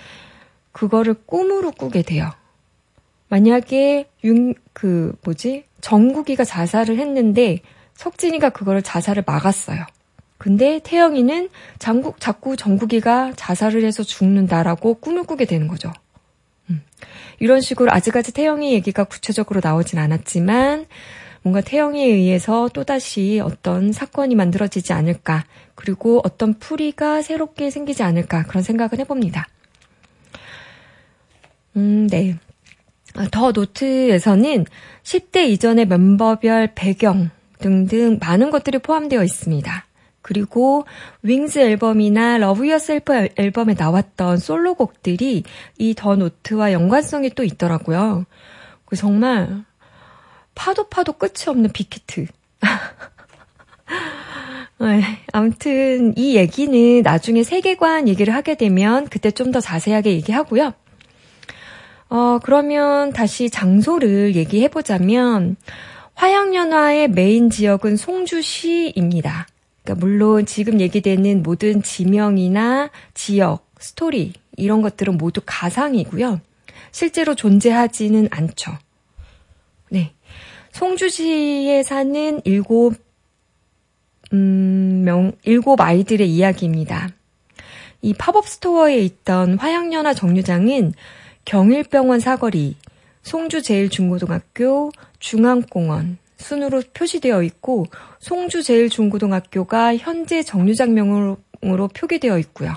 그거를 0.70 1.14
꿈으로 1.26 1.72
꾸게 1.72 2.02
돼요. 2.02 2.30
만약에 3.28 4.08
윤, 4.24 4.54
그, 4.72 5.14
뭐지? 5.24 5.64
정국이가 5.82 6.44
자살을 6.44 6.98
했는데 6.98 7.60
석진이가 7.94 8.50
그거를 8.50 8.80
자살을 8.80 9.24
막았어요. 9.26 9.84
근데 10.38 10.80
태영이는 10.82 11.50
장국, 11.78 12.18
자꾸 12.18 12.56
정국이가 12.56 13.32
자살을 13.36 13.84
해서 13.84 14.02
죽는다라고 14.02 14.94
꿈을 14.94 15.24
꾸게 15.24 15.44
되는 15.44 15.68
거죠. 15.68 15.92
음. 16.70 16.82
이런 17.38 17.60
식으로 17.60 17.92
아직까지 17.92 18.32
태영이 18.32 18.72
얘기가 18.72 19.04
구체적으로 19.04 19.60
나오진 19.62 19.98
않았지만 19.98 20.86
뭔가 21.42 21.60
태영이에 21.60 22.06
의해서 22.06 22.68
또다시 22.72 23.40
어떤 23.40 23.92
사건이 23.92 24.34
만들어지지 24.34 24.92
않을까 24.92 25.44
그리고 25.74 26.20
어떤 26.24 26.54
풀이가 26.54 27.22
새롭게 27.22 27.70
생기지 27.70 28.02
않을까 28.02 28.44
그런 28.44 28.62
생각을 28.62 28.98
해봅니다. 28.98 29.48
음, 31.76 32.06
네. 32.08 32.36
아, 33.14 33.26
The 33.30 33.52
Note에서는 33.52 34.64
10대 35.02 35.48
이전의 35.48 35.86
멤버별 35.86 36.72
배경 36.74 37.30
등등 37.58 38.18
많은 38.20 38.50
것들이 38.50 38.78
포함되어 38.78 39.22
있습니다. 39.22 39.86
그리고 40.22 40.84
Wings 41.22 41.58
앨범이나 41.58 42.38
Love 42.38 42.66
Yourself 42.66 43.28
앨범에 43.36 43.74
나왔던 43.74 44.38
솔로곡들이 44.38 45.42
이 45.78 45.94
The 45.94 46.16
Note와 46.16 46.72
연관성이 46.72 47.30
또 47.30 47.44
있더라고요. 47.44 48.24
그 48.84 48.96
정말 48.96 49.64
파도 50.54 50.88
파도 50.88 51.12
끝이 51.14 51.48
없는 51.48 51.70
Big 51.72 51.95
Hit. 51.95 52.26
네, 54.80 55.02
아무튼 55.32 56.12
이 56.16 56.36
얘기는 56.36 57.02
나중에 57.02 57.42
세계관 57.44 58.08
얘기를 58.08 58.34
하게 58.34 58.56
되면 58.56 59.06
그때 59.08 59.30
좀 59.30 59.52
더 59.52 59.60
자세하게 59.60 60.12
얘기하고요. 60.12 60.72
어, 62.12 62.38
그러면 62.42 63.10
다시 63.14 63.48
장소를 63.48 64.36
얘기해 64.36 64.68
보자면 64.68 65.56
화양연화의 66.12 67.08
메인 67.08 67.48
지역은 67.48 67.96
송주시입니다. 67.96 69.46
그러니까 69.82 70.06
물론 70.06 70.44
지금 70.44 70.78
얘기되는 70.78 71.42
모든 71.42 71.82
지명이나 71.82 72.90
지역, 73.14 73.66
스토리 73.78 74.34
이런 74.58 74.82
것들은 74.82 75.16
모두 75.16 75.40
가상이고요. 75.46 76.42
실제로 76.90 77.34
존재하지는 77.34 78.28
않죠. 78.30 78.72
네. 79.88 80.12
송주시에 80.72 81.82
사는 81.82 82.42
일곱 82.44 82.96
음, 84.34 85.02
명, 85.02 85.32
일곱 85.44 85.80
아이들의 85.80 86.30
이야기입니다. 86.30 87.08
이 88.02 88.12
팝업 88.12 88.46
스토어에 88.46 88.98
있던 88.98 89.56
화양연화 89.56 90.12
정류장은 90.12 90.92
경일병원 91.44 92.20
사거리, 92.20 92.76
송주제일중고등학교, 93.22 94.90
중앙공원 95.18 96.18
순으로 96.36 96.82
표시되어 96.92 97.42
있고 97.44 97.86
송주제일중고등학교가 98.18 99.96
현재 99.96 100.42
정류장명으로 100.42 101.36
표기되어 101.94 102.38
있고요. 102.38 102.74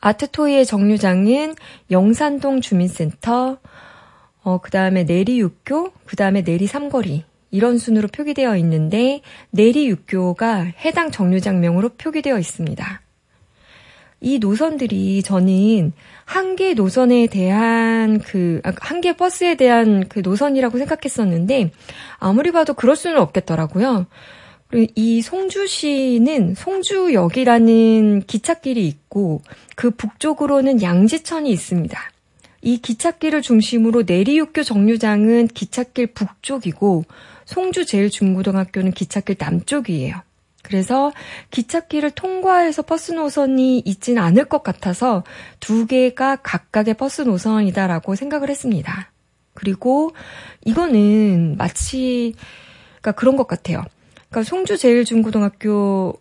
아트토이의 0.00 0.66
정류장은 0.66 1.54
영산동 1.90 2.60
주민센터, 2.60 3.58
어, 4.42 4.58
그 4.58 4.70
다음에 4.70 5.04
내리육교, 5.04 5.92
그 6.04 6.16
다음에 6.16 6.42
내리 6.42 6.66
삼거리 6.66 7.24
이런 7.52 7.78
순으로 7.78 8.08
표기되어 8.08 8.56
있는데 8.56 9.20
내리육교가 9.50 10.72
해당 10.84 11.10
정류장명으로 11.10 11.90
표기되어 11.90 12.38
있습니다. 12.38 13.02
이 14.22 14.38
노선들이 14.38 15.22
저는 15.22 15.92
한 16.24 16.56
개 16.56 16.74
노선에 16.74 17.26
대한 17.26 18.18
그, 18.20 18.60
아, 18.64 18.72
한개 18.80 19.16
버스에 19.16 19.56
대한 19.56 20.08
그 20.08 20.20
노선이라고 20.20 20.78
생각했었는데, 20.78 21.70
아무리 22.18 22.52
봐도 22.52 22.74
그럴 22.74 22.94
수는 22.96 23.18
없겠더라고요. 23.18 24.06
이 24.94 25.20
송주시는 25.20 26.54
송주역이라는 26.54 28.22
기찻길이 28.26 28.86
있고, 28.86 29.42
그 29.76 29.90
북쪽으로는 29.90 30.80
양지천이 30.82 31.50
있습니다. 31.50 31.98
이 32.62 32.78
기찻길을 32.78 33.42
중심으로 33.42 34.04
내리육교 34.06 34.62
정류장은 34.62 35.48
기찻길 35.48 36.08
북쪽이고, 36.08 37.04
송주 37.44 37.86
제일중고등학교는 37.86 38.92
기찻길 38.92 39.36
남쪽이에요. 39.38 40.16
그래서 40.62 41.12
기찻길을 41.50 42.12
통과해서 42.12 42.82
버스 42.82 43.12
노선이 43.12 43.80
있진 43.84 44.18
않을 44.18 44.46
것 44.46 44.62
같아서 44.62 45.24
두 45.60 45.86
개가 45.86 46.36
각각의 46.36 46.94
버스 46.94 47.22
노선이다라고 47.22 48.14
생각을 48.14 48.48
했습니다. 48.48 49.10
그리고 49.54 50.12
이거는 50.64 51.56
마치 51.58 52.34
그러니까 53.00 53.12
그런 53.12 53.36
것 53.36 53.46
같아요. 53.46 53.84
그러니까 54.30 54.48
송주 54.48 54.78
제일중고등학교 54.78 56.14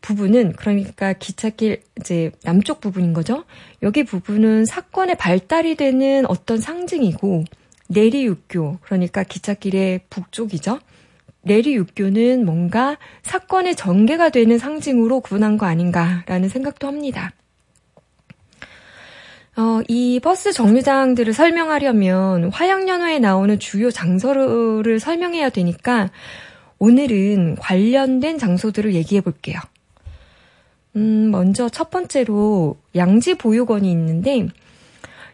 부분은 0.00 0.52
그러니까 0.52 1.12
기찻길 1.12 1.82
이제 1.98 2.30
남쪽 2.42 2.80
부분인 2.80 3.12
거죠. 3.12 3.44
여기 3.82 4.04
부분은 4.04 4.64
사건의 4.66 5.16
발달이 5.16 5.76
되는 5.76 6.26
어떤 6.26 6.60
상징이고 6.60 7.44
내리육교 7.88 8.78
그러니까 8.82 9.22
기찻길의 9.22 10.02
북쪽이죠. 10.10 10.78
내리육교는 11.48 12.44
뭔가 12.44 12.96
사건의 13.22 13.74
전개가 13.74 14.28
되는 14.28 14.58
상징으로 14.58 15.20
구분한 15.20 15.58
거 15.58 15.66
아닌가라는 15.66 16.48
생각도 16.48 16.86
합니다. 16.86 17.32
어, 19.56 19.80
이 19.88 20.20
버스 20.20 20.52
정류장들을 20.52 21.32
설명하려면 21.32 22.50
화양연화에 22.52 23.18
나오는 23.18 23.58
주요 23.58 23.90
장소를 23.90 25.00
설명해야 25.00 25.50
되니까 25.50 26.10
오늘은 26.78 27.56
관련된 27.56 28.38
장소들을 28.38 28.94
얘기해 28.94 29.20
볼게요. 29.20 29.58
음, 30.94 31.32
먼저 31.32 31.68
첫 31.68 31.90
번째로 31.90 32.76
양지보육원이 32.94 33.90
있는데 33.90 34.46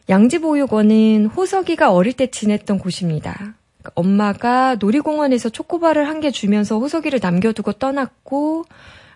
양지보육원은 0.08 1.26
호석이가 1.26 1.92
어릴 1.92 2.14
때 2.14 2.26
지냈던 2.28 2.78
곳입니다. 2.78 3.54
엄마가 3.94 4.76
놀이공원에서 4.76 5.48
초코바를 5.50 6.08
한 6.08 6.20
개 6.20 6.30
주면서 6.30 6.78
호석이를 6.78 7.18
남겨두고 7.22 7.72
떠났고, 7.72 8.64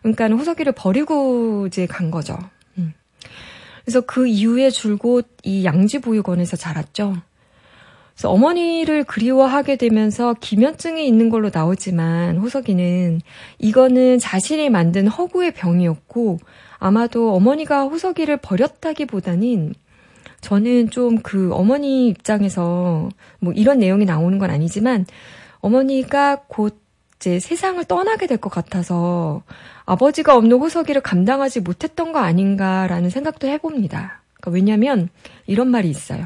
그러니까 0.03 0.29
호석이를 0.29 0.73
버리고 0.73 1.67
이제 1.67 1.87
간 1.87 2.11
거죠. 2.11 2.37
음. 2.77 2.93
그래서 3.85 4.01
그 4.03 4.27
이후에 4.27 4.71
줄곧 4.71 5.27
이 5.43 5.65
양지보육원에서 5.65 6.57
자랐죠. 6.57 7.17
그래서 8.15 8.31
어머니를 8.31 9.05
그리워하게 9.05 9.77
되면서 9.77 10.35
기면증이 10.35 11.07
있는 11.07 11.31
걸로 11.31 11.51
나오지만 11.55 12.39
호석이는 12.39 13.21
이거는 13.59 14.19
자신이 14.19 14.71
만든 14.71 15.07
허구의 15.07 15.53
병이었고 15.55 16.39
아마도 16.79 17.33
어머니가 17.33 17.85
호석이를 17.85 18.39
버렸다기보다는 18.39 19.73
저는 20.41 20.91
좀 20.91 21.19
그 21.23 21.53
어머니 21.53 22.09
입장에서 22.09 23.09
뭐 23.41 23.53
이런 23.53 23.79
내용이 23.79 24.05
나오는 24.05 24.39
건 24.39 24.51
아니지만 24.51 25.07
어머니가 25.61 26.43
곧 26.49 26.81
이제 27.17 27.41
세상을 27.41 27.83
떠나게 27.85 28.27
될 28.29 28.39
것 28.39 28.49
같아서 28.51 29.43
아버지가 29.85 30.37
없는 30.37 30.59
호석이를 30.59 31.01
감당하지 31.03 31.61
못했던 31.61 32.13
거 32.13 32.21
아닌가라는 32.21 33.11
생각도 33.11 33.49
해봅니다. 33.49 34.23
그러니까 34.35 34.51
왜냐면 34.53 35.09
이런 35.47 35.69
말이 35.69 35.89
있어요. 35.91 36.25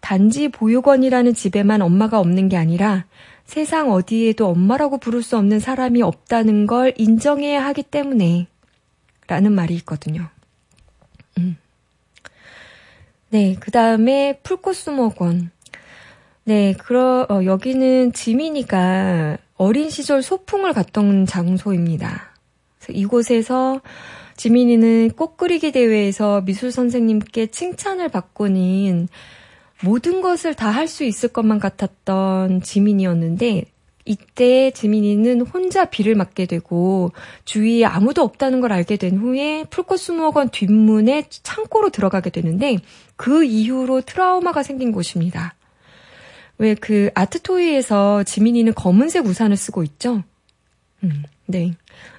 단지 0.00 0.48
보육원이라는 0.48 1.32
집에만 1.32 1.80
엄마가 1.80 2.18
없는 2.20 2.48
게 2.50 2.56
아니라 2.56 3.06
세상 3.46 3.90
어디에도 3.90 4.48
엄마라고 4.48 4.98
부를 4.98 5.22
수 5.22 5.36
없는 5.38 5.60
사람이 5.60 6.02
없다는 6.02 6.66
걸 6.66 6.92
인정해야 6.96 7.64
하기 7.66 7.84
때문에 7.84 8.46
라는 9.28 9.52
말이 9.52 9.74
있거든요. 9.76 10.28
음. 11.38 11.56
네, 13.32 13.56
그 13.58 13.70
다음에 13.70 14.38
풀코스모건. 14.42 15.50
네, 16.44 16.74
그러, 16.74 17.26
어, 17.30 17.42
여기는 17.46 18.12
지민이가 18.12 19.38
어린 19.56 19.88
시절 19.88 20.22
소풍을 20.22 20.74
갔던 20.74 21.24
장소입니다. 21.24 22.34
이곳에서 22.90 23.80
지민이는 24.36 25.12
꽃그리기 25.12 25.72
대회에서 25.72 26.42
미술 26.42 26.72
선생님께 26.72 27.46
칭찬을 27.46 28.10
받고는 28.10 29.08
모든 29.82 30.20
것을 30.20 30.54
다 30.54 30.70
할 30.70 30.86
수 30.86 31.04
있을 31.04 31.30
것만 31.30 31.58
같았던 31.58 32.60
지민이었는데 32.60 33.64
이때 34.04 34.70
지민이는 34.72 35.42
혼자 35.42 35.84
비를 35.84 36.14
맞게 36.14 36.46
되고 36.46 37.12
주위에 37.44 37.84
아무도 37.84 38.22
없다는 38.22 38.60
걸 38.60 38.72
알게 38.72 38.96
된 38.96 39.18
후에 39.18 39.64
풀꽃 39.70 39.98
수목원 40.00 40.48
뒷문에 40.50 41.24
창고로 41.28 41.90
들어가게 41.90 42.30
되는데 42.30 42.78
그 43.16 43.44
이후로 43.44 44.00
트라우마가 44.02 44.62
생긴 44.62 44.92
곳입니다. 44.92 45.54
왜 46.58 46.74
그 46.74 47.10
아트토이에서 47.14 48.24
지민이는 48.24 48.74
검은색 48.74 49.26
우산을 49.26 49.56
쓰고 49.56 49.82
있죠? 49.84 50.22
음, 51.02 51.22
네. 51.46 51.72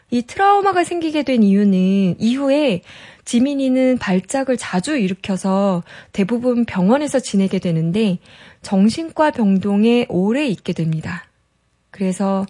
이 0.10 0.22
트라우마가 0.22 0.84
생기게 0.84 1.24
된 1.24 1.43
이유는 1.43 2.15
이후에 2.19 2.82
지민이는 3.26 3.98
발작을 3.98 4.58
자주 4.58 4.96
일으켜서 4.98 5.84
대부분 6.12 6.65
병원에서 6.65 7.19
지내게 7.19 7.60
되는데 7.60 8.19
정신과 8.62 9.32
병동에 9.32 10.06
오래 10.10 10.46
있게 10.46 10.74
됩니다. 10.74 11.26
그래서 11.93 12.45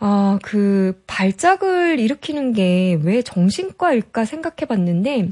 어, 0.00 0.38
그 0.42 1.00
발작을 1.06 2.00
일으키는 2.00 2.54
게 2.54 2.98
왜 3.02 3.22
정신과일까 3.22 4.24
생각해 4.24 4.66
봤는데 4.66 5.28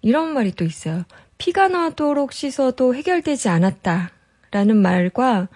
이런 0.00 0.32
말이 0.32 0.52
또 0.52 0.64
있어요. 0.64 1.04
피가 1.38 1.68
나도록 1.68 2.32
씻어도 2.32 2.94
해결되지 2.94 3.48
않았다. 3.48 4.12
라는 4.50 4.76
말과 4.76 5.48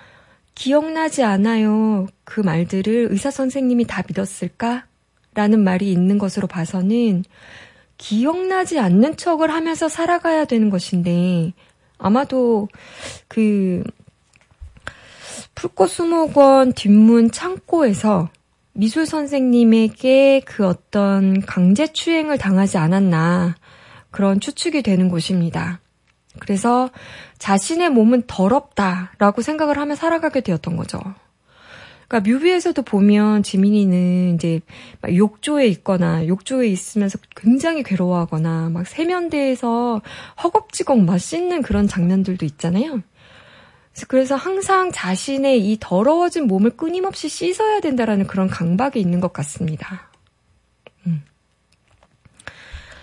기억나지 0.55 1.23
않아요. 1.23 2.07
그 2.25 2.40
말들을 2.40 3.09
의사 3.11 3.31
선생님이 3.31 3.87
다 3.87 4.03
믿었을까? 4.09 4.87
라는 5.35 5.62
말이 5.62 5.92
있는 5.92 6.19
것으로 6.19 6.47
봐서는 6.47 7.25
기억나지 7.99 8.79
않는 8.79 9.16
척을 9.16 9.51
하면서 9.51 9.88
살아가야 9.88 10.47
되는 10.47 10.71
것인데 10.71 11.53
아마도 11.99 12.69
그 13.29 13.85
풀꽃수목원 15.57 16.75
뒷문 16.75 17.31
창고에서 17.31 18.29
미술 18.75 19.07
선생님에게 19.07 20.42
그 20.45 20.66
어떤 20.66 21.40
강제 21.40 21.87
추행을 21.87 22.37
당하지 22.37 22.77
않았나 22.77 23.57
그런 24.11 24.38
추측이 24.38 24.83
되는 24.83 25.09
곳입니다. 25.09 25.81
그래서 26.38 26.90
자신의 27.38 27.88
몸은 27.88 28.25
더럽다라고 28.27 29.40
생각을 29.40 29.79
하며 29.79 29.95
살아가게 29.95 30.42
되었던 30.42 30.77
거죠. 30.77 31.01
그러니까 32.07 32.31
뮤비에서도 32.31 32.81
보면 32.83 33.42
지민이는 33.42 34.35
이제 34.35 34.61
욕조에 35.09 35.66
있거나 35.69 36.27
욕조에 36.27 36.69
있으면서 36.69 37.19
굉장히 37.35 37.83
괴로워하거나 37.83 38.69
막 38.69 38.87
세면대에서 38.87 40.03
허겁지겁 40.42 41.01
막 41.01 41.19
씻는 41.19 41.62
그런 41.62 41.88
장면들도 41.88 42.45
있잖아요. 42.45 43.01
그래서 44.09 44.37
항상 44.37 44.93
자신의 44.93 45.71
이 45.71 45.79
더러워진 45.81 46.47
몸을 46.47 46.71
끊임없이 46.77 47.29
씻어야 47.29 47.81
된다라는 47.81 48.27
그런 48.27 48.49
강박이 48.49 49.01
있는 49.01 49.21
것 49.21 49.33
같습니다. 49.33 50.11
음. 51.07 51.23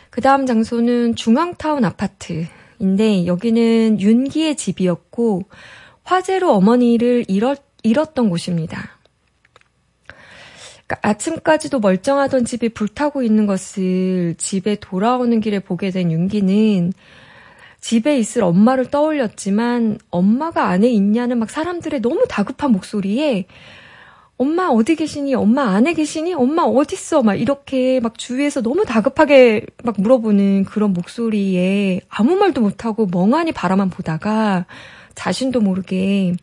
그 0.10 0.22
다음 0.22 0.46
장소는 0.46 1.16
중앙타운 1.16 1.84
아파트인데 1.84 3.26
여기는 3.26 4.00
윤기의 4.00 4.56
집이었고 4.56 5.44
화재로 6.04 6.54
어머니를 6.54 7.26
잃었, 7.28 7.64
잃었던 7.82 8.30
곳입니다. 8.30 9.00
그러니까 10.86 11.00
아침까지도 11.02 11.80
멀쩡하던 11.80 12.46
집이 12.46 12.70
불타고 12.70 13.24
있는 13.24 13.48
것을 13.48 14.36
집에 14.38 14.76
돌아오는 14.76 15.40
길에 15.40 15.60
보게 15.60 15.90
된 15.90 16.12
윤기는 16.12 16.94
집에 17.84 18.18
있을 18.18 18.44
엄마를 18.44 18.86
떠올렸지만 18.86 20.00
엄마가 20.10 20.70
안에 20.70 20.88
있냐는 20.88 21.38
막 21.38 21.50
사람들의 21.50 22.00
너무 22.00 22.24
다급한 22.30 22.72
목소리에 22.72 23.46
엄마 24.38 24.68
어디 24.68 24.96
계시니? 24.96 25.36
엄마 25.36 25.76
안에 25.76 25.94
계시니? 25.94 26.34
엄마 26.34 26.62
어딨어? 26.64 27.24
막 27.24 27.36
이렇게 27.36 28.00
막 28.00 28.18
주위에서 28.18 28.62
너무 28.62 28.86
다급하게 28.86 29.66
막 29.84 29.96
물어보는 29.98 30.64
그런 30.64 30.94
목소리에 30.94 32.00
아무 32.08 32.38
말도 32.38 32.62
못하고 32.62 33.06
멍하니 33.06 33.52
바라만 33.52 33.90
보다가 33.90 34.66
자신도 35.16 35.60
모르게 35.60 36.36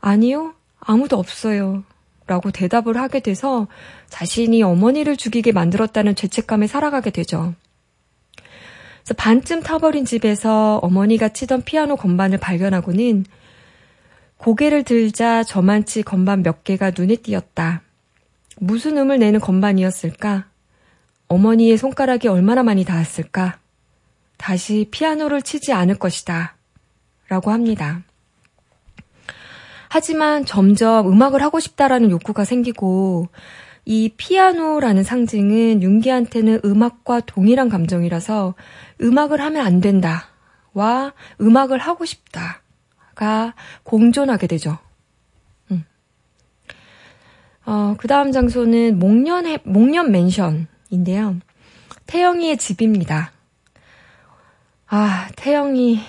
아니요? 0.00 0.54
아무도 0.80 1.18
없어요. 1.18 1.84
라고 2.26 2.50
대답을 2.50 2.96
하게 2.96 3.20
돼서 3.20 3.68
자신이 4.08 4.62
어머니를 4.62 5.18
죽이게 5.18 5.52
만들었다는 5.52 6.14
죄책감에 6.14 6.68
살아가게 6.68 7.10
되죠. 7.10 7.54
그래서 9.02 9.14
반쯤 9.16 9.62
타버린 9.62 10.04
집에서 10.04 10.78
어머니가 10.82 11.30
치던 11.30 11.62
피아노 11.62 11.96
건반을 11.96 12.38
발견하고는 12.38 13.24
고개를 14.36 14.84
들자 14.84 15.42
저만치 15.42 16.02
건반 16.02 16.42
몇 16.42 16.64
개가 16.64 16.92
눈에 16.96 17.16
띄었다. 17.16 17.82
무슨 18.58 18.96
음을 18.98 19.18
내는 19.18 19.40
건반이었을까? 19.40 20.46
어머니의 21.28 21.76
손가락이 21.76 22.28
얼마나 22.28 22.62
많이 22.62 22.84
닿았을까? 22.84 23.58
다시 24.36 24.88
피아노를 24.90 25.42
치지 25.42 25.72
않을 25.72 25.96
것이다. 25.96 26.56
라고 27.28 27.50
합니다. 27.50 28.02
하지만 29.88 30.44
점점 30.44 31.10
음악을 31.10 31.42
하고 31.42 31.60
싶다라는 31.60 32.10
욕구가 32.10 32.44
생기고 32.44 33.28
이 33.84 34.12
피아노라는 34.16 35.02
상징은 35.02 35.82
윤기한테는 35.82 36.60
음악과 36.64 37.20
동일한 37.20 37.68
감정이라서 37.68 38.54
음악을 39.00 39.40
하면 39.40 39.64
안 39.64 39.80
된다와 39.80 41.12
음악을 41.40 41.78
하고 41.78 42.04
싶다가 42.04 43.54
공존하게 43.82 44.46
되죠. 44.46 44.78
음. 45.70 45.84
어, 47.66 47.94
그 47.98 48.06
다음 48.06 48.32
장소는 48.32 48.98
목련, 48.98 49.44
목련 49.64 50.12
맨션인데요. 50.12 51.36
태영이의 52.06 52.58
집입니다. 52.58 53.32
아, 54.86 55.28
태영이. 55.36 56.00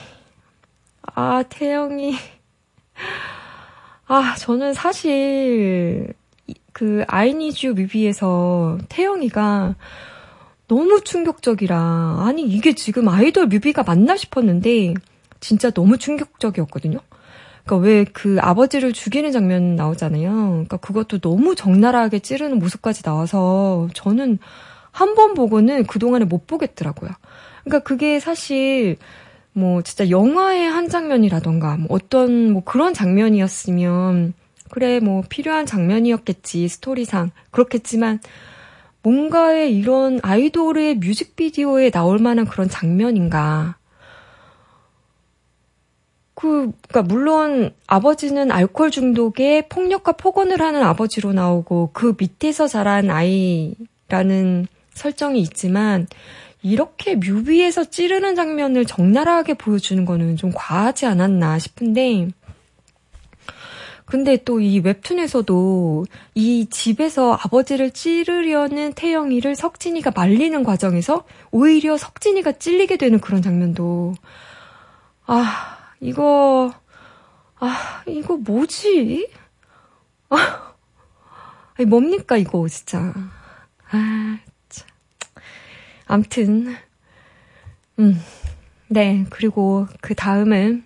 아, 1.04 1.44
태영이. 1.48 2.16
아, 4.08 4.36
저는 4.36 4.74
사실 4.74 6.14
그 6.82 7.04
아이니즈 7.08 7.68
뮤비에서 7.68 8.80
태영이가 8.90 9.76
너무 10.68 11.02
충격적이라 11.04 12.24
아니 12.26 12.42
이게 12.42 12.74
지금 12.74 13.08
아이돌 13.08 13.46
뮤비가 13.46 13.84
맞나 13.84 14.18
싶었는데 14.18 14.96
진짜 15.40 15.70
너무 15.70 16.00
충격적이었거든요. 16.00 16.98
그러니까 17.66 17.88
왜 17.88 18.06
그 18.12 18.38
아버지를 18.42 18.94
죽이는 18.94 19.32
장면 19.32 19.76
나오잖아요. 19.76 20.32
그러니까 20.32 20.78
그것도 20.78 21.20
너무 21.20 21.54
적나라하게 21.54 22.18
찌르는 22.18 22.58
모습까지 22.58 23.04
나와서 23.04 23.88
저는 23.94 24.40
한 24.90 25.14
번 25.14 25.36
보고는 25.36 25.86
그동안에 25.86 26.26
못 26.26 26.48
보겠더라고요. 26.48 27.12
그러니까 27.64 27.84
그게 27.88 28.20
사실 28.20 28.98
뭐 29.54 29.84
진짜 29.84 30.10
영화의 30.10 30.68
한 30.68 30.90
장면이라던가 30.90 31.78
뭐 31.78 31.90
어떤 31.92 32.52
뭐 32.54 32.64
그런 32.64 32.96
장면이었으면 32.96 34.34
그래 34.72 35.00
뭐 35.00 35.24
필요한 35.28 35.66
장면이었겠지 35.66 36.68
스토리상. 36.68 37.32
그렇겠지만 37.52 38.20
뭔가의 39.04 39.76
이런 39.76 40.20
아이돌의 40.24 40.96
뮤직비디오에 40.96 41.90
나올 41.92 42.20
만한 42.20 42.46
그런 42.46 42.70
장면인가? 42.70 43.76
그, 46.34 46.72
그니까, 46.88 47.04
물론, 47.04 47.72
아버지는 47.86 48.52
알코올 48.52 48.90
중독에 48.90 49.68
폭력과 49.68 50.14
폭언을 50.14 50.60
하는 50.60 50.82
아버지로 50.82 51.34
나오고, 51.34 51.92
그 51.94 52.16
밑에서 52.18 52.68
자란 52.68 53.12
아이라는 53.12 54.66
설정이 54.94 55.40
있지만, 55.42 56.08
이렇게 56.64 57.16
뮤비에서 57.16 57.84
찌르는 57.84 58.36
장면을 58.36 58.86
적나라하게 58.86 59.54
보여주는 59.56 60.04
거는 60.04 60.36
좀 60.36 60.52
과하지 60.54 61.06
않았나 61.06 61.60
싶은데, 61.60 62.30
근데 64.12 64.36
또 64.36 64.60
이 64.60 64.80
웹툰에서도 64.80 66.06
이 66.36 66.68
집에서 66.70 67.32
아버지를 67.32 67.92
찌르려는 67.92 68.92
태영이를 68.92 69.56
석진이가 69.56 70.12
말리는 70.14 70.64
과정에서 70.66 71.24
오히려 71.52 71.96
석진이가 71.96 72.52
찔리게 72.54 72.98
되는 72.98 73.22
그런 73.22 73.42
장면도, 73.42 74.16
아, 75.28 75.78
이거, 76.02 76.74
아, 77.56 78.04
이거 78.06 78.36
뭐지? 78.36 79.30
아, 80.30 80.74
아니, 81.78 81.86
뭡니까, 81.88 82.36
이거, 82.36 82.68
진짜. 82.68 83.14
아, 83.92 84.38
암튼, 86.08 86.76
음, 87.98 88.22
네. 88.90 89.26
그리고 89.30 89.88
그 90.02 90.16
다음은 90.16 90.84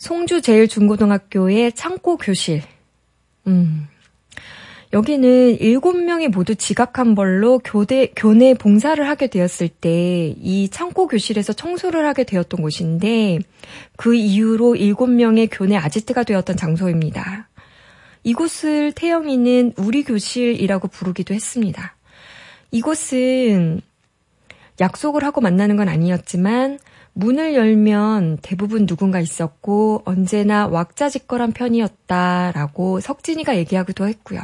송주 0.00 0.40
제일중고등학교의 0.40 1.72
창고 1.74 2.16
교실. 2.16 2.62
음. 3.46 3.86
여기는 4.94 5.60
일곱 5.60 5.96
명이 5.96 6.28
모두 6.28 6.56
지각한 6.56 7.14
벌로 7.14 7.60
교대, 7.60 8.10
교내 8.16 8.54
봉사를 8.54 9.06
하게 9.06 9.28
되었을 9.28 9.68
때 9.68 10.34
이 10.40 10.68
창고 10.70 11.06
교실에서 11.06 11.52
청소를 11.52 12.06
하게 12.06 12.24
되었던 12.24 12.62
곳인데 12.62 13.40
그 13.96 14.14
이후로 14.14 14.74
일곱 14.76 15.08
명의 15.08 15.46
교내 15.48 15.76
아지트가 15.76 16.24
되었던 16.24 16.56
장소입니다. 16.56 17.48
이곳을 18.24 18.92
태영이는 18.92 19.74
우리 19.76 20.02
교실이라고 20.02 20.88
부르기도 20.88 21.34
했습니다. 21.34 21.94
이곳은 22.70 23.82
약속을 24.80 25.24
하고 25.24 25.42
만나는 25.42 25.76
건 25.76 25.90
아니었지만 25.90 26.78
문을 27.20 27.54
열면 27.54 28.38
대부분 28.40 28.86
누군가 28.86 29.20
있었고 29.20 30.02
언제나 30.06 30.66
왁자지껄한 30.66 31.52
편이었다라고 31.52 33.00
석진이가 33.00 33.56
얘기하기도 33.58 34.08
했고요. 34.08 34.40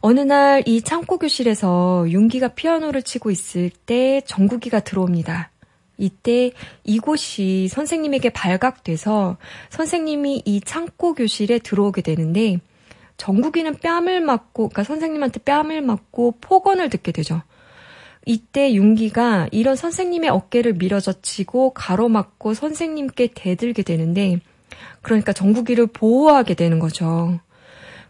어느 0.00 0.20
날 0.20 0.62
이 0.66 0.82
창고 0.82 1.18
교실에서 1.18 2.06
윤기가 2.08 2.48
피아노를 2.48 3.02
치고 3.02 3.30
있을 3.30 3.70
때 3.70 4.20
정국이가 4.26 4.80
들어옵니다. 4.80 5.50
이때 5.96 6.52
이곳이 6.84 7.68
선생님에게 7.68 8.30
발각돼서 8.30 9.36
선생님이 9.70 10.42
이 10.44 10.60
창고 10.60 11.14
교실에 11.14 11.58
들어오게 11.58 12.02
되는데 12.02 12.58
정국이는 13.16 13.78
뺨을 13.78 14.20
맞고, 14.20 14.68
그러니까 14.68 14.84
선생님한테 14.84 15.40
뺨을 15.40 15.82
맞고 15.82 16.36
폭언을 16.40 16.88
듣게 16.90 17.10
되죠. 17.10 17.42
이때 18.28 18.74
윤기가 18.74 19.48
이런 19.52 19.74
선생님의 19.74 20.28
어깨를 20.28 20.74
밀어젖히고 20.74 21.70
가로막고 21.70 22.52
선생님께 22.52 23.30
대들게 23.34 23.82
되는데, 23.82 24.40
그러니까 25.00 25.32
정국이를 25.32 25.86
보호하게 25.86 26.52
되는 26.52 26.78
거죠. 26.78 27.40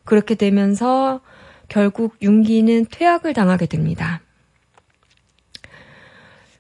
그렇게 0.04 0.34
되면서 0.34 1.20
결국 1.68 2.16
윤기는 2.20 2.86
퇴학을 2.90 3.32
당하게 3.32 3.66
됩니다. 3.66 4.20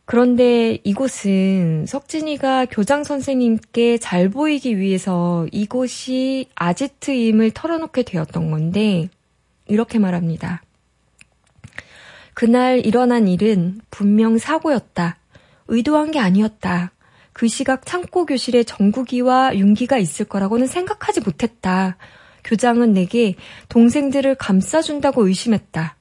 그런데 0.04 0.78
이곳은 0.84 1.86
석진이가 1.88 2.66
교장 2.66 3.02
선생님께 3.02 3.98
잘 3.98 4.28
보이기 4.28 4.78
위해서 4.78 5.48
이곳이 5.50 6.46
아지트임을 6.54 7.50
털어놓게 7.50 8.04
되었던 8.04 8.52
건데, 8.52 9.08
이렇게 9.66 9.98
말합니다. 9.98 10.62
그날 12.38 12.86
일어난 12.86 13.26
일은 13.26 13.80
분명 13.90 14.38
사고였다. 14.38 15.16
의도한 15.66 16.12
게 16.12 16.20
아니었다. 16.20 16.92
그 17.32 17.48
시각 17.48 17.84
창고 17.84 18.26
교실에 18.26 18.62
정국이와 18.62 19.56
윤기가 19.56 19.98
있을 19.98 20.24
거라고는 20.24 20.68
생각하지 20.68 21.22
못했다. 21.22 21.96
교장은 22.44 22.92
내게 22.92 23.34
동생들을 23.68 24.36
감싸준다고 24.36 25.26
의심했다. 25.26 25.96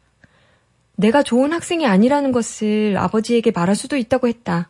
내가 0.98 1.24
좋은 1.24 1.54
학생이 1.54 1.88
아니라는 1.88 2.32
것을 2.32 2.98
아버지에게 3.00 3.50
말할 3.50 3.76
수도 3.76 3.98
있다고 3.98 4.28
했다. 4.28 4.70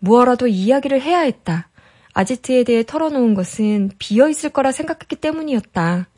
무어라도 0.00 0.48
이야기를 0.48 1.00
해야 1.00 1.20
했다. 1.20 1.68
아지트에 2.12 2.64
대해 2.64 2.82
털어놓은 2.84 3.34
것은 3.34 3.92
비어있을 4.00 4.50
거라 4.50 4.72
생각했기 4.72 5.14
때문이었다. 5.14 6.08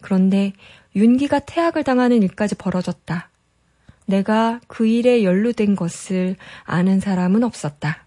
그런데 0.00 0.54
윤기가 0.96 1.38
퇴학을 1.38 1.84
당하는 1.84 2.20
일까지 2.24 2.56
벌어졌다. 2.56 3.30
내가 4.06 4.60
그 4.66 4.86
일에 4.86 5.24
연루된 5.24 5.76
것을 5.76 6.36
아는 6.64 7.00
사람은 7.00 7.42
없었다. 7.44 8.06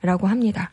라고 0.00 0.26
합니다. 0.28 0.70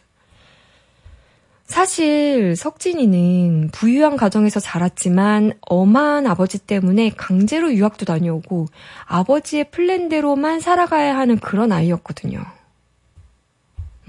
사실 1.65 2.55
석진이는 2.55 3.69
부유한 3.71 4.17
가정에서 4.17 4.59
자랐지만 4.59 5.53
엄한 5.61 6.27
아버지 6.27 6.59
때문에 6.59 7.09
강제로 7.09 7.73
유학도 7.73 8.05
다녀오고 8.05 8.67
아버지의 9.05 9.71
플랜대로만 9.71 10.59
살아가야 10.59 11.17
하는 11.17 11.39
그런 11.39 11.71
아이였거든요. 11.71 12.45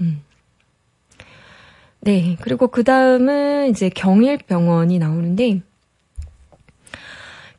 음. 0.01 0.23
네. 2.01 2.37
그리고 2.41 2.67
그 2.67 2.83
다음은 2.83 3.71
이제 3.71 3.89
경일병원이 3.89 4.99
나오는데 4.99 5.61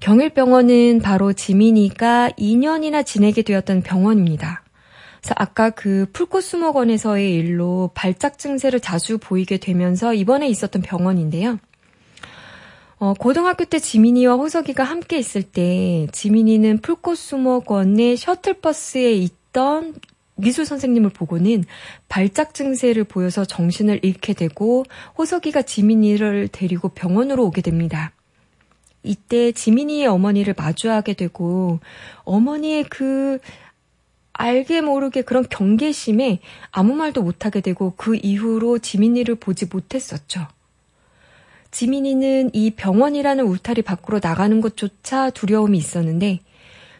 경일병원은 0.00 1.00
바로 1.00 1.32
지민이가 1.32 2.30
2년이나 2.38 3.04
지내게 3.04 3.42
되었던 3.42 3.82
병원입니다. 3.82 4.62
아까 5.37 5.70
그 5.70 6.06
풀꽃수목원에서의 6.12 7.34
일로 7.34 7.90
발작 7.94 8.38
증세를 8.38 8.80
자주 8.80 9.18
보이게 9.18 9.58
되면서 9.58 10.14
이번에 10.14 10.48
있었던 10.48 10.82
병원인데요. 10.82 11.58
어, 13.00 13.14
고등학교 13.14 13.64
때 13.64 13.78
지민이와 13.78 14.34
호석이가 14.37 14.82
함께 14.84 15.18
있을 15.18 15.42
때 15.42 16.06
지민이는 16.12 16.78
풀꽃수목원의 16.78 18.16
셔틀버스에 18.16 19.12
있던 19.12 19.94
미술 20.37 20.64
선생님을 20.64 21.11
보고는 21.11 21.64
발작 22.08 22.54
증세를 22.54 23.04
보여서 23.04 23.44
정신을 23.44 24.00
잃게 24.02 24.32
되고 24.32 24.84
호석이가 25.18 25.62
지민이를 25.62 26.48
데리고 26.48 26.88
병원으로 26.88 27.44
오게 27.44 27.61
됩니다. 27.61 28.12
이때 29.09 29.53
지민이의 29.53 30.07
어머니를 30.07 30.55
마주하게 30.57 31.14
되고 31.14 31.81
어머니의 32.25 32.85
그 32.85 33.38
알게 34.35 34.83
모르게 34.83 35.23
그런 35.23 35.44
경계심에 35.49 36.38
아무 36.71 36.94
말도 36.94 37.23
못하게 37.23 37.61
되고 37.61 37.94
그 37.97 38.16
이후로 38.23 38.79
지민이를 38.79 39.35
보지 39.35 39.66
못했었죠. 39.66 40.47
지민이는 41.71 42.51
이 42.53 42.71
병원이라는 42.71 43.44
울타리 43.44 43.83
밖으로 43.83 44.21
나가는 44.23 44.61
것조차 44.61 45.31
두려움이 45.31 45.77
있었는데 45.77 46.40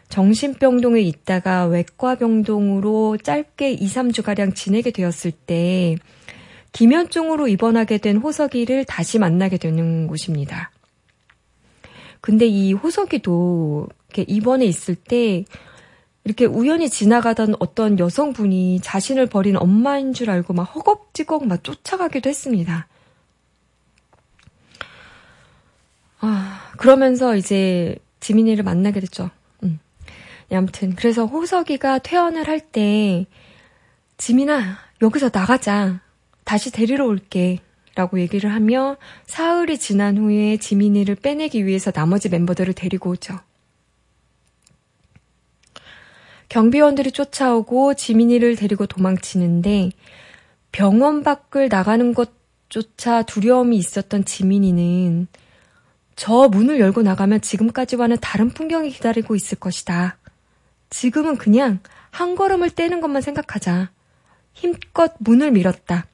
정신병동에 0.09 1.01
있다가 1.01 1.65
외과병동으로 1.65 3.17
짧게 3.23 3.71
2, 3.71 3.85
3주가량 3.85 4.55
지내게 4.55 4.91
되었을 4.91 5.31
때 5.31 5.95
김현종으로 6.71 7.47
입원하게 7.47 7.99
된 7.99 8.17
호석이를 8.17 8.85
다시 8.85 9.19
만나게 9.19 9.57
되는 9.57 10.07
곳입니다. 10.07 10.71
근데 12.21 12.45
이 12.45 12.73
호석이도 12.73 13.87
입원해 14.27 14.65
있을 14.65 14.95
때 14.95 15.45
이렇게 16.23 16.45
우연히 16.45 16.89
지나가던 16.89 17.55
어떤 17.59 17.97
여성분이 17.97 18.81
자신을 18.81 19.27
버린 19.27 19.55
엄마인 19.57 20.13
줄 20.13 20.29
알고 20.29 20.53
막 20.53 20.63
허겁지겁 20.63 21.45
막 21.47 21.63
쫓아가기도 21.63 22.29
했습니다. 22.29 22.87
아, 26.19 26.71
그러면서 26.77 27.35
이제 27.35 27.95
지민이를 28.19 28.63
만나게 28.63 28.99
됐죠. 28.99 29.29
음. 29.63 29.79
아무튼 30.51 30.95
그래서 30.95 31.25
호석이가 31.25 31.99
퇴원을 31.99 32.47
할 32.47 32.59
때 32.71 33.25
지민아 34.17 34.77
여기서 35.01 35.29
나가자. 35.33 36.01
다시 36.43 36.71
데리러 36.71 37.05
올게. 37.05 37.59
라고 37.99 38.17
얘기를 38.21 38.53
하며 38.53 38.95
사흘이 39.25 39.77
지난 39.77 40.17
후에 40.17 40.55
지민이를 40.55 41.15
빼내기 41.15 41.65
위해서 41.65 41.91
나머지 41.91 42.29
멤버들을 42.29 42.73
데리고 42.73 43.09
오죠. 43.09 43.37
경비원들이 46.47 47.11
쫓아오고 47.11 47.95
지민이를 47.95 48.55
데리고 48.55 48.85
도망치는데 48.85 49.91
병원 50.71 51.23
밖을 51.23 51.67
나가는 51.67 52.13
것조차 52.13 53.23
두려움이 53.23 53.75
있었던 53.75 54.23
지민이는 54.23 55.27
저 56.15 56.47
문을 56.47 56.79
열고 56.79 57.01
나가면 57.01 57.41
지금까지와는 57.41 58.15
다른 58.21 58.47
풍경이 58.47 58.91
기다리고 58.91 59.35
있을 59.35 59.59
것이다. 59.59 60.17
지금은 60.89 61.35
그냥 61.35 61.79
한 62.11 62.35
걸음을 62.35 62.69
떼는 62.69 63.01
것만 63.01 63.21
생각하자. 63.21 63.91
힘껏 64.53 65.15
문을 65.19 65.51
밀었다. 65.51 66.05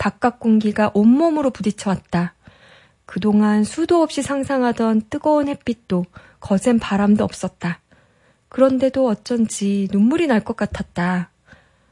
바깥 0.00 0.40
공기가 0.40 0.90
온몸으로 0.94 1.50
부딪혀왔다. 1.50 2.32
그동안 3.04 3.64
수도 3.64 4.02
없이 4.02 4.22
상상하던 4.22 5.02
뜨거운 5.10 5.46
햇빛도 5.46 6.06
거센 6.40 6.78
바람도 6.78 7.22
없었다. 7.22 7.80
그런데도 8.48 9.06
어쩐지 9.06 9.88
눈물이 9.92 10.26
날 10.26 10.40
것 10.40 10.56
같았다. 10.56 11.30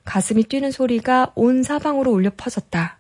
가슴이 0.07 0.45
뛰는 0.45 0.71
소리가 0.71 1.33
온 1.35 1.63
사방으로 1.63 2.11
울려 2.11 2.31
퍼졌다. 2.35 2.99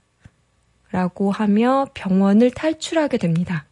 라고 0.90 1.31
하며 1.31 1.87
병원을 1.94 2.51
탈출하게 2.51 3.16
됩니다. 3.16 3.64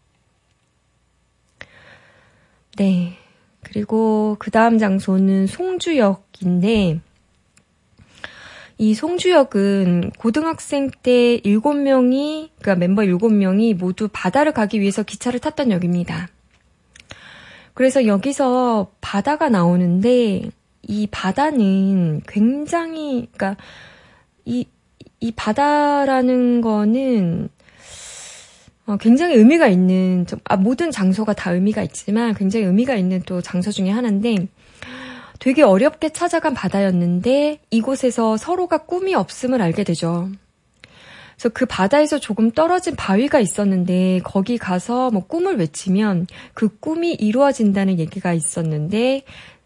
네. 2.78 3.18
그리고 3.62 4.36
그 4.38 4.50
다음 4.50 4.78
장소는 4.78 5.48
송주역인데, 5.48 7.00
이 8.78 8.94
송주역은 8.94 10.12
고등학생 10.18 10.90
때 11.02 11.40
7명이, 11.40 12.50
그러니까 12.60 12.74
멤버 12.74 13.02
7명이 13.02 13.74
모두 13.74 14.08
바다를 14.12 14.52
가기 14.52 14.80
위해서 14.80 15.02
기차를 15.02 15.40
탔던 15.40 15.70
역입니다. 15.70 16.28
그래서 17.72 18.06
여기서 18.06 18.90
바다가 19.00 19.48
나오는데 19.48 20.50
이 20.82 21.08
바다는 21.10 22.20
굉장히 22.26 23.28
그러니까 23.32 23.62
이, 24.44 24.66
이 25.20 25.32
바다라는 25.32 26.60
거는 26.60 27.48
어, 28.86 28.96
굉장히 28.98 29.34
의미가 29.34 29.66
있는 29.68 30.26
아, 30.44 30.56
모든 30.56 30.90
장소가 30.90 31.32
다 31.32 31.52
의미가 31.52 31.82
있지만 31.82 32.34
굉장히 32.34 32.66
의미가 32.66 32.94
있는 32.94 33.20
또 33.26 33.40
장소 33.40 33.70
중에 33.70 33.90
하나인데 33.90 34.48
되게 35.46 35.62
어렵게 35.62 36.08
찾아간 36.08 36.54
바다였는데 36.54 37.60
이곳에서 37.70 38.36
서로가 38.36 38.78
꿈이 38.78 39.14
없음을 39.14 39.62
알게 39.62 39.84
되죠. 39.84 40.28
그래서 41.36 41.50
그 41.54 41.66
바다에서 41.66 42.18
조금 42.18 42.50
떨어진 42.50 42.96
바위가 42.96 43.38
있었는데 43.38 44.22
거기 44.24 44.58
가서 44.58 45.12
뭐 45.12 45.24
꿈을 45.24 45.56
외치면 45.56 46.26
그 46.52 46.76
꿈이 46.80 47.12
이루어진다는 47.12 48.00
얘기가 48.00 48.32
있었는데 48.32 49.22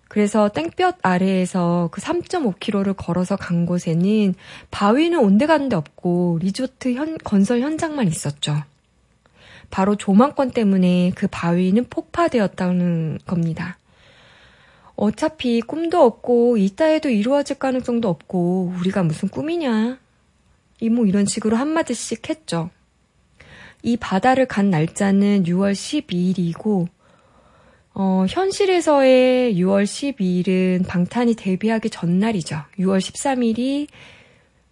그래서 0.08 0.50
땡볕 0.50 0.98
아래에서 1.00 1.88
그 1.92 2.02
3.5km를 2.02 2.94
걸어서 2.94 3.36
간 3.36 3.64
곳에는 3.64 4.34
바위는 4.70 5.18
온데간데 5.18 5.76
없고 5.76 6.40
리조트 6.42 6.92
현, 6.92 7.16
건설 7.16 7.62
현장만 7.62 8.06
있었죠. 8.06 8.54
바로 9.70 9.96
조망권 9.96 10.50
때문에 10.50 11.12
그 11.14 11.26
바위는 11.30 11.86
폭파되었다는 11.88 13.20
겁니다. 13.26 13.78
어차피 15.00 15.62
꿈도 15.62 16.02
없고 16.02 16.58
이따에도 16.58 17.08
이루어질 17.08 17.58
가능성도 17.58 18.06
없고 18.06 18.74
우리가 18.78 19.02
무슨 19.02 19.30
꿈이냐. 19.30 19.98
이뭐 20.80 21.06
이런 21.06 21.24
식으로 21.24 21.56
한마디씩 21.56 22.28
했죠. 22.28 22.68
이 23.82 23.96
바다를 23.96 24.44
간 24.44 24.68
날짜는 24.68 25.44
6월 25.44 25.72
12일이고, 25.72 26.86
어, 27.94 28.26
현실에서의 28.28 29.54
6월 29.54 29.84
12일은 29.84 30.86
방탄이 30.86 31.34
데뷔하기 31.34 31.88
전날이죠. 31.88 32.56
6월 32.78 32.98
13일이 32.98 33.88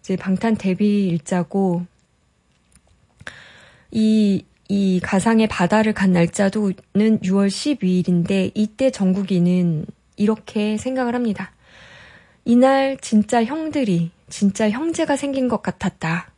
이제 0.01 0.15
방탄 0.15 0.55
데뷔 0.55 1.07
일자고, 1.07 1.87
이, 3.89 4.45
이 4.67 4.99
가상의 5.01 5.47
바다를 5.47 5.93
간 5.93 6.11
날짜도는 6.11 6.75
6월 6.93 7.47
12일인데, 7.47 8.51
이때 8.53 8.91
정국이는 8.91 9.87
이렇게 10.19 10.77
생각을 10.77 11.15
합니다. 11.15 11.51
이날 12.45 12.97
진짜 13.01 13.43
형들이 13.43 14.11
진짜 14.29 14.69
형제가 14.69 15.15
생긴 15.15 15.47
것 15.47 15.63
같았다. 15.63 16.31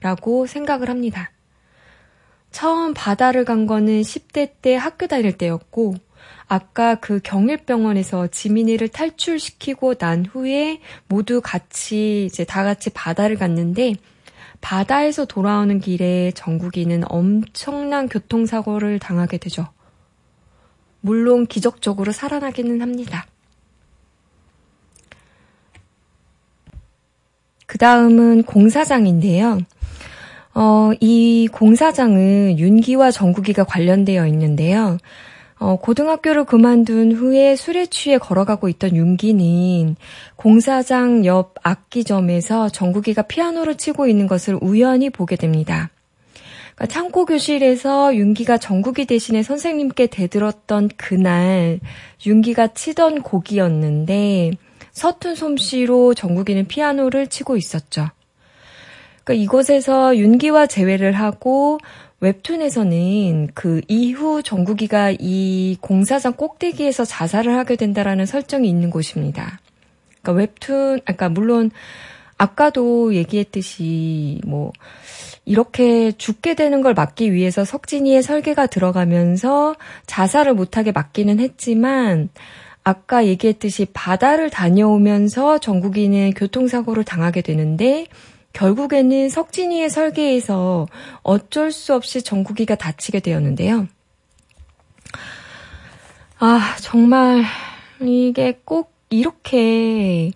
라고 0.00 0.46
생각을 0.46 0.90
합니다. 0.90 1.30
처음 2.50 2.94
바다를 2.94 3.44
간 3.44 3.66
거는 3.66 4.02
10대 4.02 4.50
때 4.60 4.74
학교 4.74 5.06
다닐 5.06 5.36
때였고, 5.38 5.94
아까 6.48 6.96
그 6.96 7.20
경일병원에서 7.22 8.26
지민이를 8.26 8.88
탈출시키고 8.88 9.94
난 9.94 10.26
후에 10.26 10.80
모두 11.06 11.40
같이 11.40 12.24
이제 12.24 12.44
다 12.44 12.64
같이 12.64 12.90
바다를 12.90 13.36
갔는데, 13.36 13.94
바다에서 14.60 15.26
돌아오는 15.26 15.78
길에 15.78 16.32
정국이는 16.32 17.04
엄청난 17.08 18.08
교통사고를 18.08 18.98
당하게 18.98 19.38
되죠. 19.38 19.68
물론 21.00 21.46
기적적으로 21.46 22.12
살아나기는 22.12 22.80
합니다. 22.80 23.26
그 27.66 27.78
다음은 27.78 28.42
공사장인데요. 28.42 29.60
어, 30.54 30.90
이 31.00 31.48
공사장은 31.52 32.58
윤기와 32.58 33.10
정국이가 33.10 33.64
관련되어 33.64 34.26
있는데요. 34.26 34.98
어, 35.60 35.76
고등학교를 35.76 36.44
그만둔 36.44 37.12
후에 37.12 37.54
술에 37.54 37.86
취해 37.86 38.18
걸어가고 38.18 38.68
있던 38.70 38.96
윤기는 38.96 39.94
공사장 40.34 41.24
옆 41.26 41.54
악기점에서 41.62 42.70
정국이가 42.70 43.22
피아노를 43.22 43.76
치고 43.76 44.08
있는 44.08 44.26
것을 44.26 44.58
우연히 44.60 45.10
보게 45.10 45.36
됩니다. 45.36 45.90
창고 46.88 47.26
교실에서 47.26 48.14
윤기가 48.14 48.56
정국이 48.56 49.04
대신에 49.04 49.42
선생님께 49.42 50.06
대들었던 50.06 50.90
그날 50.96 51.78
윤기가 52.24 52.68
치던 52.68 53.22
곡이었는데 53.22 54.52
서툰 54.92 55.34
솜씨로 55.34 56.14
정국이는 56.14 56.66
피아노를 56.66 57.26
치고 57.26 57.56
있었죠. 57.56 58.08
그러니까 59.24 59.44
이곳에서 59.44 60.16
윤기와 60.16 60.66
재회를 60.66 61.12
하고 61.12 61.78
웹툰에서는 62.20 63.48
그 63.54 63.80
이후 63.88 64.42
정국이가 64.42 65.12
이 65.18 65.76
공사장 65.80 66.32
꼭대기에서 66.34 67.04
자살을 67.04 67.56
하게 67.56 67.76
된다라는 67.76 68.26
설정이 68.26 68.68
있는 68.68 68.90
곳입니다. 68.90 69.60
그러니까 70.22 70.32
웹툰, 70.32 71.00
아까 71.00 71.00
그러니까 71.02 71.28
물론 71.28 71.70
아까도 72.36 73.14
얘기했듯이 73.14 74.40
뭐 74.46 74.72
이렇게 75.50 76.12
죽게 76.12 76.54
되는 76.54 76.80
걸 76.80 76.94
막기 76.94 77.32
위해서 77.32 77.64
석진이의 77.64 78.22
설계가 78.22 78.68
들어가면서 78.68 79.74
자살을 80.06 80.54
못하게 80.54 80.92
막기는 80.92 81.40
했지만 81.40 82.28
아까 82.84 83.26
얘기했듯이 83.26 83.86
바다를 83.86 84.48
다녀오면서 84.48 85.58
정국이는 85.58 86.34
교통사고를 86.34 87.02
당하게 87.02 87.42
되는데 87.42 88.06
결국에는 88.52 89.28
석진이의 89.28 89.90
설계에서 89.90 90.86
어쩔 91.24 91.72
수 91.72 91.96
없이 91.96 92.22
정국이가 92.22 92.76
다치게 92.76 93.18
되었는데요. 93.18 93.88
아, 96.38 96.76
정말 96.80 97.42
이게 98.00 98.60
꼭 98.64 98.92
이렇게 99.10 100.30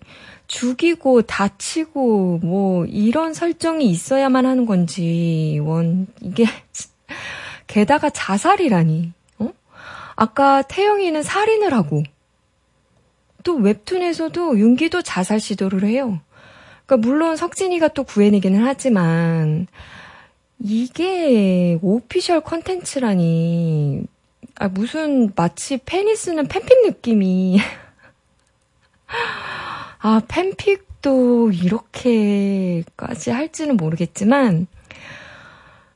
죽이고 0.47 1.23
다치고 1.23 2.39
뭐 2.43 2.85
이런 2.85 3.33
설정이 3.33 3.89
있어야만 3.89 4.45
하는 4.45 4.65
건지 4.65 5.59
원 5.63 6.07
이게 6.21 6.45
게다가 7.67 8.09
자살이라니. 8.09 9.11
어? 9.39 9.53
아까 10.15 10.61
태영이는 10.61 11.23
살인을 11.23 11.73
하고 11.73 12.03
또 13.43 13.55
웹툰에서도 13.55 14.59
윤기도 14.59 15.01
자살 15.01 15.39
시도를 15.39 15.83
해요. 15.83 16.19
그러니까 16.85 17.07
물론 17.07 17.35
석진이가 17.35 17.89
또 17.89 18.03
구해내기는 18.03 18.63
하지만 18.63 19.67
이게 20.59 21.77
오피셜 21.81 22.41
컨텐츠라니 22.41 24.03
아 24.55 24.67
무슨 24.67 25.31
마치 25.35 25.77
팬이 25.77 26.15
쓰는 26.15 26.47
팬픽 26.47 26.85
느낌이 26.85 27.59
아 30.07 30.21
팬픽도 30.27 31.49
이렇게까지 31.51 33.31
할지는 33.31 33.75
모르겠지만 33.75 34.67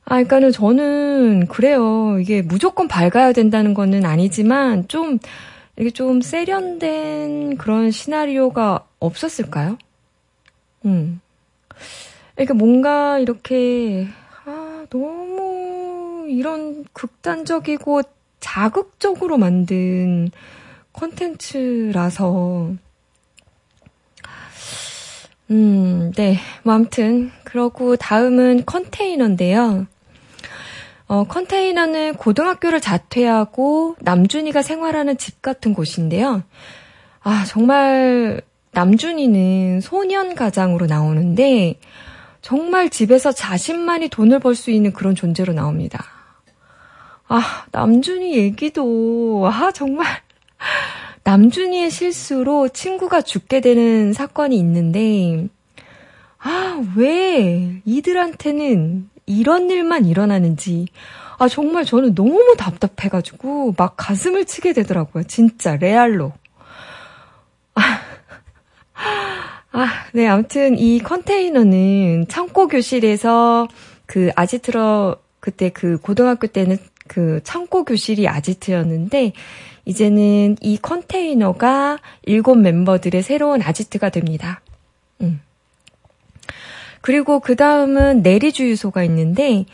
아, 0.04 0.14
그러니까는 0.14 0.50
저는 0.50 1.46
그래요. 1.46 2.18
이게 2.18 2.42
무조건 2.42 2.88
밝아야 2.88 3.32
된다는 3.32 3.72
거는 3.72 4.04
아니지만 4.04 4.88
좀 4.88 5.20
이게 5.78 5.90
좀 5.90 6.22
세련된 6.22 7.56
그런 7.56 7.92
시나리오가 7.92 8.84
없었을까요? 8.98 9.78
음. 10.86 11.20
그러니까 12.34 12.54
뭔가 12.54 13.20
이렇게, 13.20 14.08
아, 14.44 14.86
너무 14.90 16.26
이런 16.28 16.84
극단적이고 16.92 18.02
자극적으로 18.40 19.38
만든 19.38 20.32
컨텐츠라서, 20.94 22.72
음, 25.50 26.12
네. 26.16 26.38
뭐, 26.62 26.74
아무튼, 26.74 27.30
그러고 27.44 27.96
다음은 27.96 28.64
컨테이너인데요. 28.66 29.86
어, 31.08 31.24
컨테이너는 31.24 32.14
고등학교를 32.14 32.80
자퇴하고 32.80 33.96
남준이가 34.00 34.62
생활하는 34.62 35.18
집 35.18 35.42
같은 35.42 35.74
곳인데요. 35.74 36.44
아, 37.22 37.44
정말 37.48 38.40
남준이는 38.72 39.80
소년 39.80 40.36
가장으로 40.36 40.86
나오는데 40.86 41.80
정말 42.42 42.88
집에서 42.88 43.32
자신만이 43.32 44.08
돈을 44.08 44.38
벌 44.38 44.54
수 44.54 44.70
있는 44.70 44.92
그런 44.92 45.16
존재로 45.16 45.52
나옵니다. 45.52 46.04
아, 47.26 47.64
남준이 47.72 48.36
얘기도, 48.36 49.48
아, 49.52 49.72
정말. 49.72 50.06
남준이의 51.30 51.92
실수로 51.92 52.70
친구가 52.70 53.22
죽게 53.22 53.60
되는 53.60 54.12
사건이 54.12 54.58
있는데, 54.58 55.46
아, 56.38 56.82
왜 56.96 57.80
이들한테는 57.84 59.08
이런 59.26 59.70
일만 59.70 60.06
일어나는지, 60.06 60.88
아, 61.38 61.46
정말 61.46 61.84
저는 61.84 62.16
너무 62.16 62.56
답답해가지고, 62.58 63.74
막 63.78 63.94
가슴을 63.96 64.44
치게 64.44 64.72
되더라고요. 64.72 65.22
진짜, 65.28 65.76
레알로. 65.76 66.32
아, 67.76 68.00
아, 69.70 69.86
네, 70.12 70.26
아무튼 70.26 70.76
이 70.80 70.98
컨테이너는 70.98 72.26
창고 72.28 72.66
교실에서 72.66 73.68
그 74.06 74.30
아지트러, 74.34 75.16
그때 75.38 75.70
그 75.70 75.96
고등학교 75.98 76.48
때는 76.48 76.76
그 77.06 77.40
창고 77.44 77.84
교실이 77.84 78.26
아지트였는데, 78.26 79.32
이제는 79.90 80.56
이 80.60 80.78
컨테이너가 80.80 81.98
일곱 82.22 82.54
멤버들의 82.54 83.22
새로운 83.22 83.60
아지트가 83.60 84.10
됩니다. 84.10 84.60
음. 85.20 85.40
그리고 87.00 87.40
그 87.40 87.56
다음은 87.56 88.22
내리주유소가 88.22 89.02
있는데, 89.04 89.64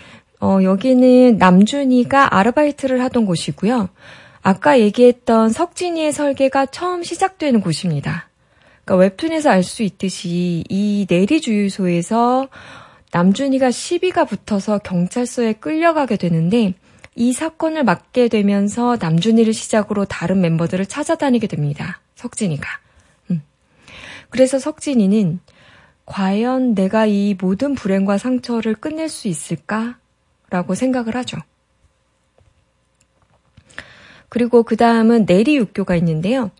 어, 0.40 0.60
여기는 0.62 1.36
남준이가 1.36 2.34
아르바이트를 2.34 3.02
하던 3.04 3.26
곳이고요. 3.26 3.90
아까 4.40 4.80
얘기했던 4.80 5.50
석진이의 5.50 6.12
설계가 6.12 6.66
처음 6.66 7.02
시작되는 7.02 7.60
곳입니다. 7.60 8.30
그러니까 8.86 9.02
웹툰에서 9.02 9.50
알 9.50 9.62
수 9.62 9.82
있듯이 9.82 10.64
이 10.70 11.06
내리주유소에서 11.10 12.48
남준이가 13.12 13.70
시비가 13.70 14.24
붙어서 14.24 14.78
경찰서에 14.78 15.54
끌려가게 15.54 16.16
되는데 16.16 16.74
이 17.16 17.32
사건을 17.32 17.82
맡게 17.82 18.28
되면서 18.28 18.98
남준이를 19.00 19.54
시작으로 19.54 20.04
다른 20.04 20.40
멤버들을 20.42 20.84
찾아다니게 20.84 21.46
됩니다. 21.46 22.00
석진이가. 22.14 22.68
음. 23.30 23.42
그래서 24.28 24.58
석진이는 24.58 25.40
과연 26.04 26.74
내가 26.74 27.06
이 27.06 27.34
모든 27.40 27.74
불행과 27.74 28.18
상처를 28.18 28.74
끝낼 28.74 29.08
수 29.08 29.28
있을까? 29.28 29.96
라고 30.50 30.74
생각을 30.74 31.16
하죠. 31.16 31.38
그리고 34.28 34.62
그 34.62 34.76
다음은 34.76 35.24
내리육교가 35.26 35.96
있는데요. 35.96 36.50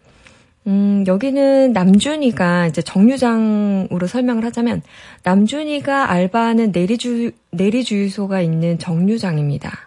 음, 0.66 1.04
여기는 1.06 1.72
남준이가 1.72 2.66
이제 2.66 2.82
정류장으로 2.82 4.06
설명을 4.06 4.44
하자면 4.46 4.82
남준이가 5.22 6.10
알바하는 6.10 6.72
내리주, 6.72 7.30
내리주유소가 7.50 8.40
있는 8.40 8.78
정류장입니다. 8.78 9.85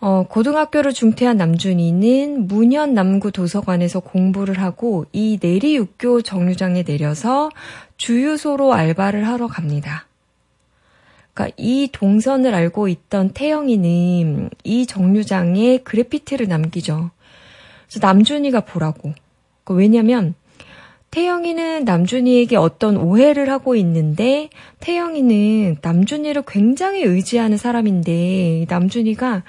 어, 0.00 0.24
고등학교를 0.28 0.92
중퇴한 0.92 1.36
남준이는 1.36 2.46
문현 2.46 2.94
남구 2.94 3.32
도서관에서 3.32 4.00
공부를 4.00 4.60
하고 4.60 5.06
이 5.12 5.38
내리육교 5.42 6.22
정류장에 6.22 6.84
내려서 6.84 7.50
주유소로 7.96 8.74
알바를 8.74 9.26
하러 9.26 9.48
갑니다. 9.48 10.06
그러니까 11.34 11.54
이 11.56 11.88
동선을 11.92 12.54
알고 12.54 12.86
있던 12.88 13.30
태영이는 13.30 14.50
이 14.62 14.86
정류장에 14.86 15.78
그래피티를 15.78 16.46
남기죠. 16.46 17.10
그래서 17.88 18.06
남준이가 18.06 18.60
보라고. 18.60 19.14
그러니까 19.64 19.74
왜냐면 19.74 20.34
태영이는 21.10 21.84
남준이에게 21.84 22.56
어떤 22.56 22.96
오해를 22.96 23.50
하고 23.50 23.74
있는데 23.74 24.50
태영이는 24.78 25.78
남준이를 25.82 26.42
굉장히 26.46 27.02
의지하는 27.02 27.56
사람인데 27.56 28.66
남준이가 28.68 29.42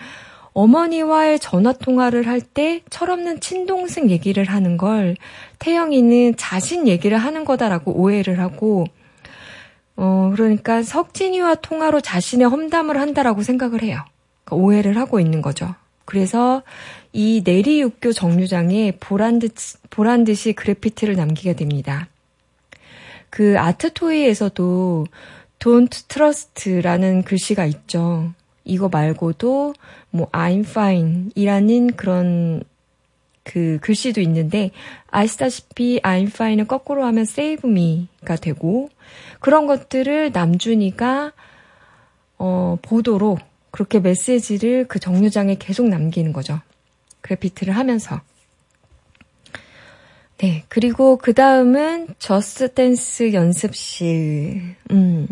어머니와의 0.54 1.40
전화 1.40 1.74
통화를 1.74 2.28
할 2.28 2.42
때 2.42 2.82
철없는 2.90 3.40
친동생 3.42 4.10
얘기를 4.10 4.46
하는 4.46 4.78
걸 4.78 5.16
태영이는 5.60 6.36
자신 6.38 6.88
얘기를 6.88 7.18
하는 7.18 7.46
거다라고 7.46 7.94
오해를 7.94 8.40
하고 8.40 8.86
어 9.96 10.32
그러니까 10.34 10.82
석진이와 10.82 11.56
통화로 11.56 12.02
자신의 12.02 12.48
험담을 12.48 13.00
한다라고 13.00 13.44
생각을 13.44 13.84
해요. 13.84 14.04
그러니까 14.44 14.66
오해를 14.66 14.98
하고 14.98 15.20
있는 15.20 15.42
거죠. 15.42 15.76
그래서 16.06 16.64
이 17.14 17.44
내리육교 17.46 18.14
정류장에 18.14 18.94
보란 19.00 19.40
듯 19.40 19.54
보란 19.90 20.24
듯이 20.24 20.54
그래피티를 20.54 21.16
남기게 21.16 21.56
됩니다. 21.56 22.08
그 23.30 23.60
아트토이에서도 23.60 25.06
Don't 25.60 26.08
Trust라는 26.08 27.24
글씨가 27.24 27.66
있죠. 27.66 28.34
이거 28.70 28.90
말고도 28.90 29.74
뭐 30.12 30.30
I'm 30.32 30.62
fine 30.62 31.32
이라는 31.36 31.96
그런 31.96 32.64
그 33.44 33.80
글씨도 33.82 34.22
있는데 34.22 34.72
아시다시피 35.08 36.00
I'm 36.04 36.28
fine을 36.28 36.68
거꾸로 36.68 37.04
하면 37.06 37.22
save 37.24 37.70
me가 37.70 38.36
되고 38.36 38.90
그런 39.40 39.66
것들을 39.66 40.32
남준이가 40.32 41.32
어, 42.38 42.78
보도록 42.82 43.40
그렇게 43.72 44.00
메시지를 44.00 44.88
그 44.88 45.00
정류장에 45.00 45.56
계속 45.60 45.88
남기는 45.88 46.34
거죠. 46.34 46.60
그래피티를 47.22 47.76
하면서. 47.76 48.22
네. 50.38 50.64
그리고 50.70 51.18
그 51.18 51.34
다음은 51.34 52.08
저스 52.18 52.74
댄스 52.74 53.34
연습실. 53.34 54.76
음. 54.92 55.28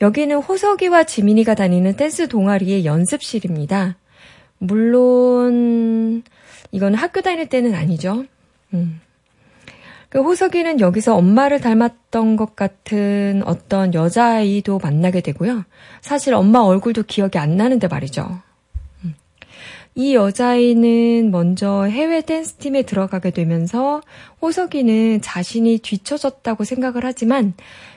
여기는 0.00 0.36
호석이와 0.36 1.04
지민이가 1.04 1.54
다니는 1.54 1.96
댄스 1.96 2.28
동아리의 2.28 2.84
연습실입니다. 2.84 3.96
물론 4.58 6.22
이건 6.70 6.94
학교 6.94 7.20
다닐 7.20 7.48
때는 7.48 7.74
아니죠. 7.74 8.24
음. 8.74 9.00
그 10.08 10.22
호석이는 10.22 10.80
여기서 10.80 11.16
엄마를 11.16 11.60
닮았던 11.60 12.36
것 12.36 12.56
같은 12.56 13.42
어떤 13.44 13.92
여자아이도 13.92 14.78
만나게 14.78 15.20
되고요. 15.20 15.64
사실 16.00 16.34
엄마 16.34 16.60
얼굴도 16.60 17.04
기억이 17.04 17.38
안 17.38 17.56
나는데 17.56 17.88
말이죠. 17.88 18.40
음. 19.96 20.00
이 20.00 20.14
여자아이는 20.14 21.30
먼저 21.30 21.84
해외 21.84 22.20
댄스팀에 22.20 22.82
들어가게 22.82 23.30
되면서 23.30 24.02
호석이는 24.42 25.22
자신이 25.22 25.78
뒤처졌다고 25.78 26.64
생각을 26.64 27.04
하지만 27.04 27.54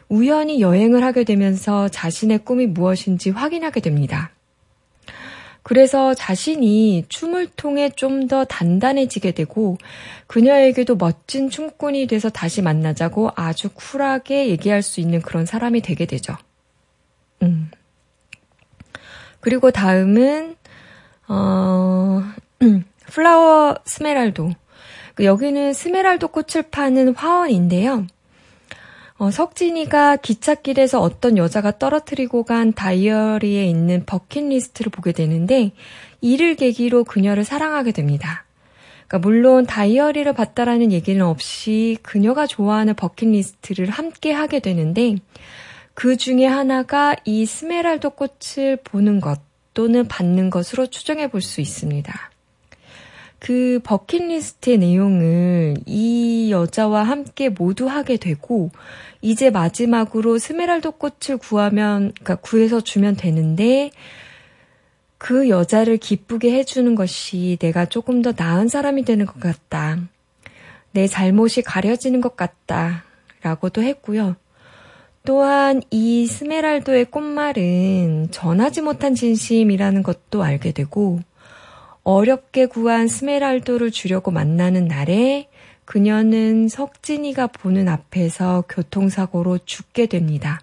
우연히 0.08 0.62
여행을 0.62 1.04
하게 1.04 1.24
되면서 1.24 1.88
자신의 1.90 2.40
꿈이 2.40 2.66
무엇인지 2.68 3.30
확인하게 3.30 3.80
됩니다. 3.82 4.32
그래서 5.62 6.16
자신이 6.16 7.06
춤을 7.10 7.50
통해 7.56 7.90
좀 7.96 8.28
더 8.28 8.46
단단해지게 8.46 9.32
되고 9.32 9.78
그녀에게도 10.28 10.96
멋진 10.96 11.50
춤꾼이 11.50 12.08
돼서 12.08 12.30
다시 12.30 12.62
만나자고 12.62 13.32
아주 13.36 13.70
쿨하게 13.70 14.50
얘기할 14.50 14.82
수 14.82 15.00
있는 15.00 15.22
그런 15.22 15.46
사람이 15.46 15.82
되게 15.82 16.06
되죠. 16.06 16.36
음. 17.42 17.70
그리고 19.40 19.72
다음은 19.72 20.56
어 21.30 22.24
플라워 23.08 23.76
스메랄도. 23.86 24.52
그 25.16 25.26
여기는 25.26 25.74
스메랄도 25.74 26.30
꽃을 26.30 26.64
파는 26.72 27.16
화원인데요. 27.16 28.06
어, 29.18 29.32
석진이가 29.32 30.16
기찻길에서 30.18 31.02
어떤 31.02 31.38
여자가 31.38 31.78
떨어뜨리고 31.78 32.44
간 32.44 32.72
다이어리에 32.72 33.66
있는 33.66 34.06
버킷리스트를 34.06 34.90
보게 34.92 35.12
되는데 35.12 35.72
이를 36.22 36.56
계기로 36.56 37.04
그녀를 37.04 37.44
사랑하게 37.44 37.92
됩니다. 37.92 38.46
그러니까 39.08 39.28
물론 39.28 39.66
다이어리를 39.66 40.32
봤다라는 40.32 40.94
얘기는 40.94 41.22
없이 41.26 41.98
그녀가 42.02 42.48
좋아하는 42.48 42.94
버킷리스트를 42.96 43.90
함께 43.90 44.32
하게 44.32 44.60
되는데 44.60 45.16
그 45.94 46.16
중에 46.16 46.46
하나가 46.46 47.16
이 47.26 47.46
스메랄도 47.46 48.12
꽃을 48.12 48.78
보는 48.86 49.20
것 49.20 49.49
또는 49.80 50.10
받는 50.10 50.50
것으로 50.50 50.88
추정해 50.88 51.30
볼 51.30 51.42
수 51.42 51.62
있습니다. 51.62 52.32
그 53.40 53.80
버킷리스트의 53.86 54.78
내용을 54.78 55.76
이 55.86 56.52
여자와 56.52 57.04
함께 57.04 57.48
모두 57.48 57.88
하게 57.88 58.18
되고 58.18 58.72
이제 59.22 59.50
마지막으로 59.50 60.38
스메랄도 60.38 60.92
꽃을 60.92 61.38
구하면 61.38 62.12
그러니까 62.12 62.36
구해서 62.36 62.82
주면 62.82 63.16
되는데 63.16 63.92
그 65.18 65.48
여자를 65.48 65.96
기쁘게 65.96 66.52
해주는 66.52 66.94
것이 66.96 67.58
내가 67.62 67.86
조금 67.86 68.22
더 68.22 68.34
나은 68.36 68.68
사람이 68.68 69.06
되는 69.06 69.26
것 69.26 69.40
같다. 69.40 69.98
내 70.92 71.08
잘못이 71.08 71.62
가려지는 71.62 72.20
것 72.20 72.36
같다. 72.36 73.06
라고도 73.44 73.82
했고요. 73.82 74.36
또한 75.26 75.82
이 75.92 76.26
스메랄도의 76.26 77.06
꽃말은 77.06 78.30
전하지 78.32 78.82
못한 78.82 79.16
진심이라는 79.16 80.04
것도 80.04 80.44
알게 80.44 80.72
되고 80.72 81.20
어렵게 82.04 82.68
구한 82.68 83.08
스메랄도를 83.08 83.92
주려고 83.92 84.32
만나는 84.32 84.88
날에 84.88 85.50
그녀는 85.86 86.68
석진이가 86.68 87.48
보는 87.48 87.88
앞에서 87.88 88.64
교통사고로 88.70 89.60
죽게 89.66 90.06
됩니다. 90.06 90.62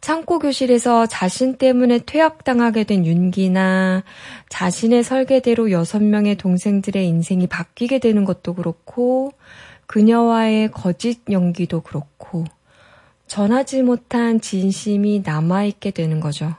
창고 0.00 0.38
교실에서 0.38 1.06
자신 1.06 1.56
때문에 1.56 1.98
퇴학당하게 1.98 2.84
된 2.84 3.04
윤기나 3.04 4.04
자신의 4.48 5.02
설계대로 5.02 5.72
여섯 5.72 6.00
명의 6.00 6.36
동생들의 6.36 7.06
인생이 7.06 7.48
바뀌게 7.48 7.98
되는 7.98 8.24
것도 8.24 8.54
그렇고 8.54 9.32
그녀와의 9.86 10.70
거짓 10.72 11.20
연기도 11.30 11.80
그렇고 11.80 12.44
전하지 13.26 13.82
못한 13.82 14.40
진심이 14.40 15.22
남아있게 15.24 15.90
되는 15.90 16.20
거죠. 16.20 16.54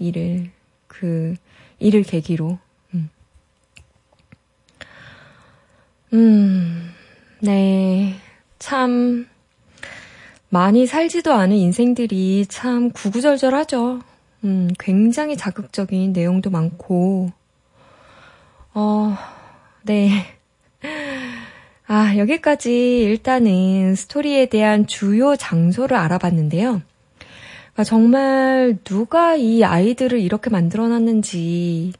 이를. 0.00 0.50
그 0.86 1.34
일을 1.78 2.02
계기로. 2.02 2.58
음. 2.94 3.10
음, 6.12 6.90
네. 7.40 8.16
참, 8.58 9.28
많이 10.48 10.86
살지도 10.86 11.32
않은 11.32 11.56
인생들이 11.56 12.46
참 12.46 12.90
구구절절하죠. 12.90 14.00
음, 14.44 14.68
굉장히 14.78 15.36
자극적인 15.36 16.12
내용도 16.12 16.50
많고, 16.50 17.30
어, 18.74 19.16
네. 19.82 20.37
아, 21.90 22.18
여기까지 22.18 23.00
일단은 23.00 23.94
스토리에 23.94 24.50
대한 24.50 24.86
주요 24.86 25.36
장소를 25.36 25.96
알아봤는데요. 25.96 26.82
그러니까 27.72 27.84
정말 27.84 28.76
누가 28.84 29.36
이 29.36 29.64
아이들을 29.64 30.20
이렇게 30.20 30.50
만들어 30.50 30.86
놨는지, 30.86 31.94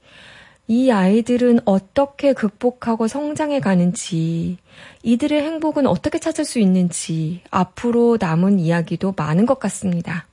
이 0.66 0.91
아이들은 0.91 1.61
어떻게 1.64 2.34
극복하고 2.34 3.09
성장해 3.09 3.61
가는지, 3.61 4.59
이들의 5.03 5.41
행복은 5.41 5.86
어떻게 5.86 6.18
찾을 6.18 6.45
수 6.45 6.59
있는지, 6.59 7.41
앞으로 7.51 8.18
남은 8.20 8.61
이야기도 8.61 9.14
많은 9.16 9.47
것 9.47 9.59
같습니다. 9.59 10.26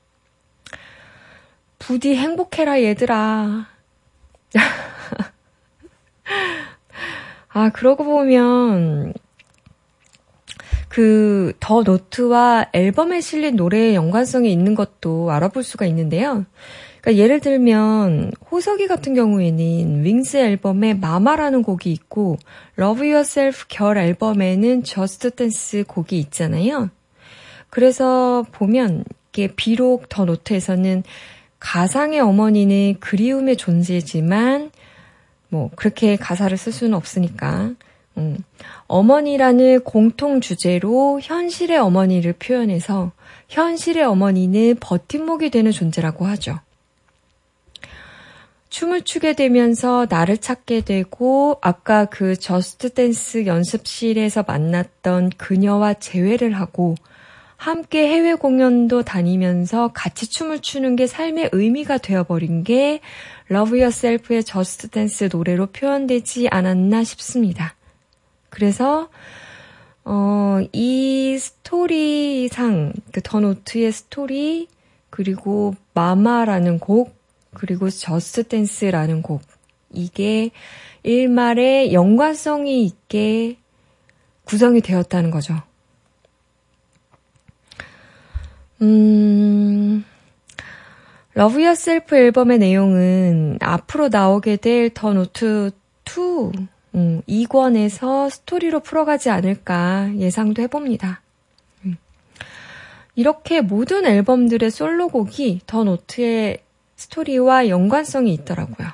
부디 1.80 2.14
행복해라, 2.14 2.82
얘들아. 2.82 3.68
아, 7.48 7.70
그러고 7.70 8.04
보면, 8.04 9.14
그, 10.96 11.52
더 11.60 11.84
노트와 11.84 12.68
앨범에 12.72 13.20
실린 13.20 13.58
노래의 13.58 13.96
연관성이 13.96 14.50
있는 14.50 14.76
것도 14.76 15.30
알아볼 15.30 15.62
수가 15.62 15.86
있는데요. 15.88 16.46
그러니까 17.02 17.22
예를 17.22 17.42
들면, 17.42 18.32
호석이 18.50 18.88
같은 18.88 19.14
경우에는 19.14 20.06
윙스 20.06 20.38
앨범에 20.38 20.94
마마라는 20.94 21.64
곡이 21.64 21.92
있고, 21.92 22.38
Love 22.80 23.12
Yourself 23.12 23.66
결 23.68 23.98
앨범에는 23.98 24.86
Just 24.86 25.32
Dance 25.32 25.84
곡이 25.84 26.18
있잖아요. 26.18 26.90
그래서 27.70 28.46
보면, 28.54 29.04
이게 29.34 29.50
비록 29.54 30.08
The 30.08 30.24
Note에서는 30.24 31.04
가상의 31.60 32.22
어머니는 32.22 33.02
그리움의 33.02 33.58
존재지만, 33.58 34.72
뭐, 35.50 35.72
그렇게 35.76 36.16
가사를 36.16 36.56
쓸 36.56 36.72
수는 36.72 36.94
없으니까, 36.94 37.74
음, 38.18 38.38
어머니라는 38.88 39.84
공통 39.84 40.42
주제로 40.42 41.20
현실의 41.22 41.78
어머니를 41.78 42.34
표현해서 42.34 43.12
현실의 43.50 44.04
어머니는 44.04 44.78
버팀목이 44.80 45.50
되는 45.50 45.72
존재라고 45.72 46.26
하죠. 46.26 46.60
춤을 48.70 49.04
추게 49.04 49.34
되면서 49.34 50.06
나를 50.10 50.38
찾게 50.38 50.82
되고 50.82 51.58
아까 51.62 52.06
그 52.06 52.36
Just 52.36 52.90
Dance 52.90 53.46
연습실에서 53.46 54.44
만났던 54.46 55.30
그녀와 55.38 55.94
재회를 55.94 56.54
하고 56.54 56.96
함께 57.56 58.10
해외 58.10 58.34
공연도 58.34 59.04
다니면서 59.04 59.92
같이 59.94 60.30
춤을 60.30 60.60
추는 60.60 60.98
게 60.98 61.08
삶의 61.08 61.52
의미가 61.54 62.00
되어버린 62.00 62.66
게 62.66 63.00
Love 63.50 63.80
Yourself의 63.80 64.44
Just 64.44 64.90
Dance 64.90 65.30
노래로 65.32 65.68
표현되지 65.68 66.50
않았나 66.50 67.06
싶습니다. 67.06 67.76
그래서 68.56 69.10
어, 70.06 70.60
이 70.72 71.38
스토리상, 71.38 72.94
그 73.12 73.22
The 73.22 73.45
Note의 73.45 73.92
스토리, 73.92 74.70
그리고 75.10 75.76
Mama라는 75.94 76.80
곡, 76.80 77.14
그리고 77.54 77.90
Just 77.90 78.44
Dance라는 78.44 79.24
곡, 79.24 79.42
이게 79.92 80.52
일말의 81.04 81.92
연관성이 81.92 82.86
있게 82.86 83.58
구성이 84.46 84.80
되었다는 84.80 85.32
거죠. 85.32 85.62
음, 88.82 90.06
Love 91.34 91.62
Yourself 91.62 92.16
앨범의 92.16 92.60
내용은 92.60 93.58
앞으로 93.60 94.08
나오게 94.08 94.58
될 94.58 94.90
The 94.94 95.14
Note 95.14 95.72
2 96.06 96.75
음, 96.96 97.22
2권에서 97.28 98.30
스토리로 98.30 98.80
풀어가지 98.80 99.30
않을까 99.30 100.12
예상도 100.18 100.62
해봅니다. 100.62 101.22
음. 101.86 101.98
이렇게 103.16 103.62
모든 103.62 104.06
앨범들의 104.06 104.72
솔로곡이 104.72 105.62
The 105.68 105.84
Note의 105.84 106.60
스토리와 106.96 107.68
연관성이 107.68 108.34
있더라고요. 108.34 108.88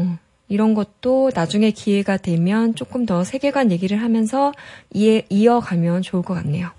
음, 0.00 0.18
이런 0.48 0.74
것도 0.74 1.30
나중에 1.34 1.70
기회가 1.70 2.16
되면 2.16 2.74
조금 2.74 3.06
더 3.06 3.22
세계관 3.22 3.70
얘기를 3.70 4.02
하면서 4.02 4.52
이어가면 4.92 6.02
좋을 6.02 6.22
것 6.22 6.34
같네요. 6.34 6.70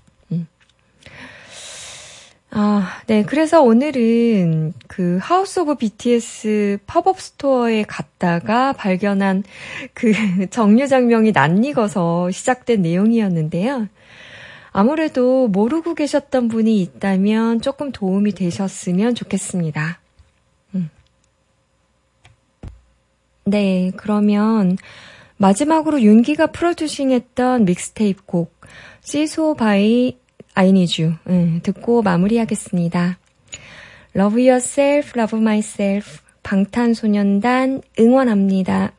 음. 2.52 2.58
아, 2.58 3.02
네. 3.06 3.22
그래서 3.24 3.62
오늘은 3.62 4.74
그 4.86 5.18
House 5.20 5.60
of 5.60 5.76
BTS 5.76 6.78
팝업 6.86 7.20
스토어에 7.20 7.82
갔다가 7.82 8.72
발견한 8.72 9.44
그 9.94 10.12
정류장명이 10.50 11.32
낯익어서 11.32 12.30
시작된 12.30 12.82
내용이었는데요. 12.82 13.88
아무래도 14.70 15.48
모르고 15.48 15.94
계셨던 15.94 16.48
분이 16.48 16.80
있다면 16.80 17.60
조금 17.60 17.90
도움이 17.90 18.32
되셨으면 18.32 19.14
좋겠습니다. 19.14 20.00
음. 20.74 20.90
네, 23.44 23.90
그러면 23.96 24.76
마지막으로 25.36 26.02
윤기가 26.02 26.48
프로듀싱 26.48 27.10
했던 27.10 27.64
믹스테이프 27.64 28.24
곡, 28.26 28.54
Seesaw 29.00 29.54
by 29.54 30.18
I 30.58 30.70
Need 30.70 31.00
You 31.00 31.14
음, 31.28 31.60
듣고 31.62 32.02
마무리하겠습니다. 32.02 33.18
Love 34.16 34.48
Yourself, 34.48 35.12
Love 35.16 35.38
Myself 35.38 36.18
방탄소년단 36.42 37.82
응원합니다. 38.00 38.92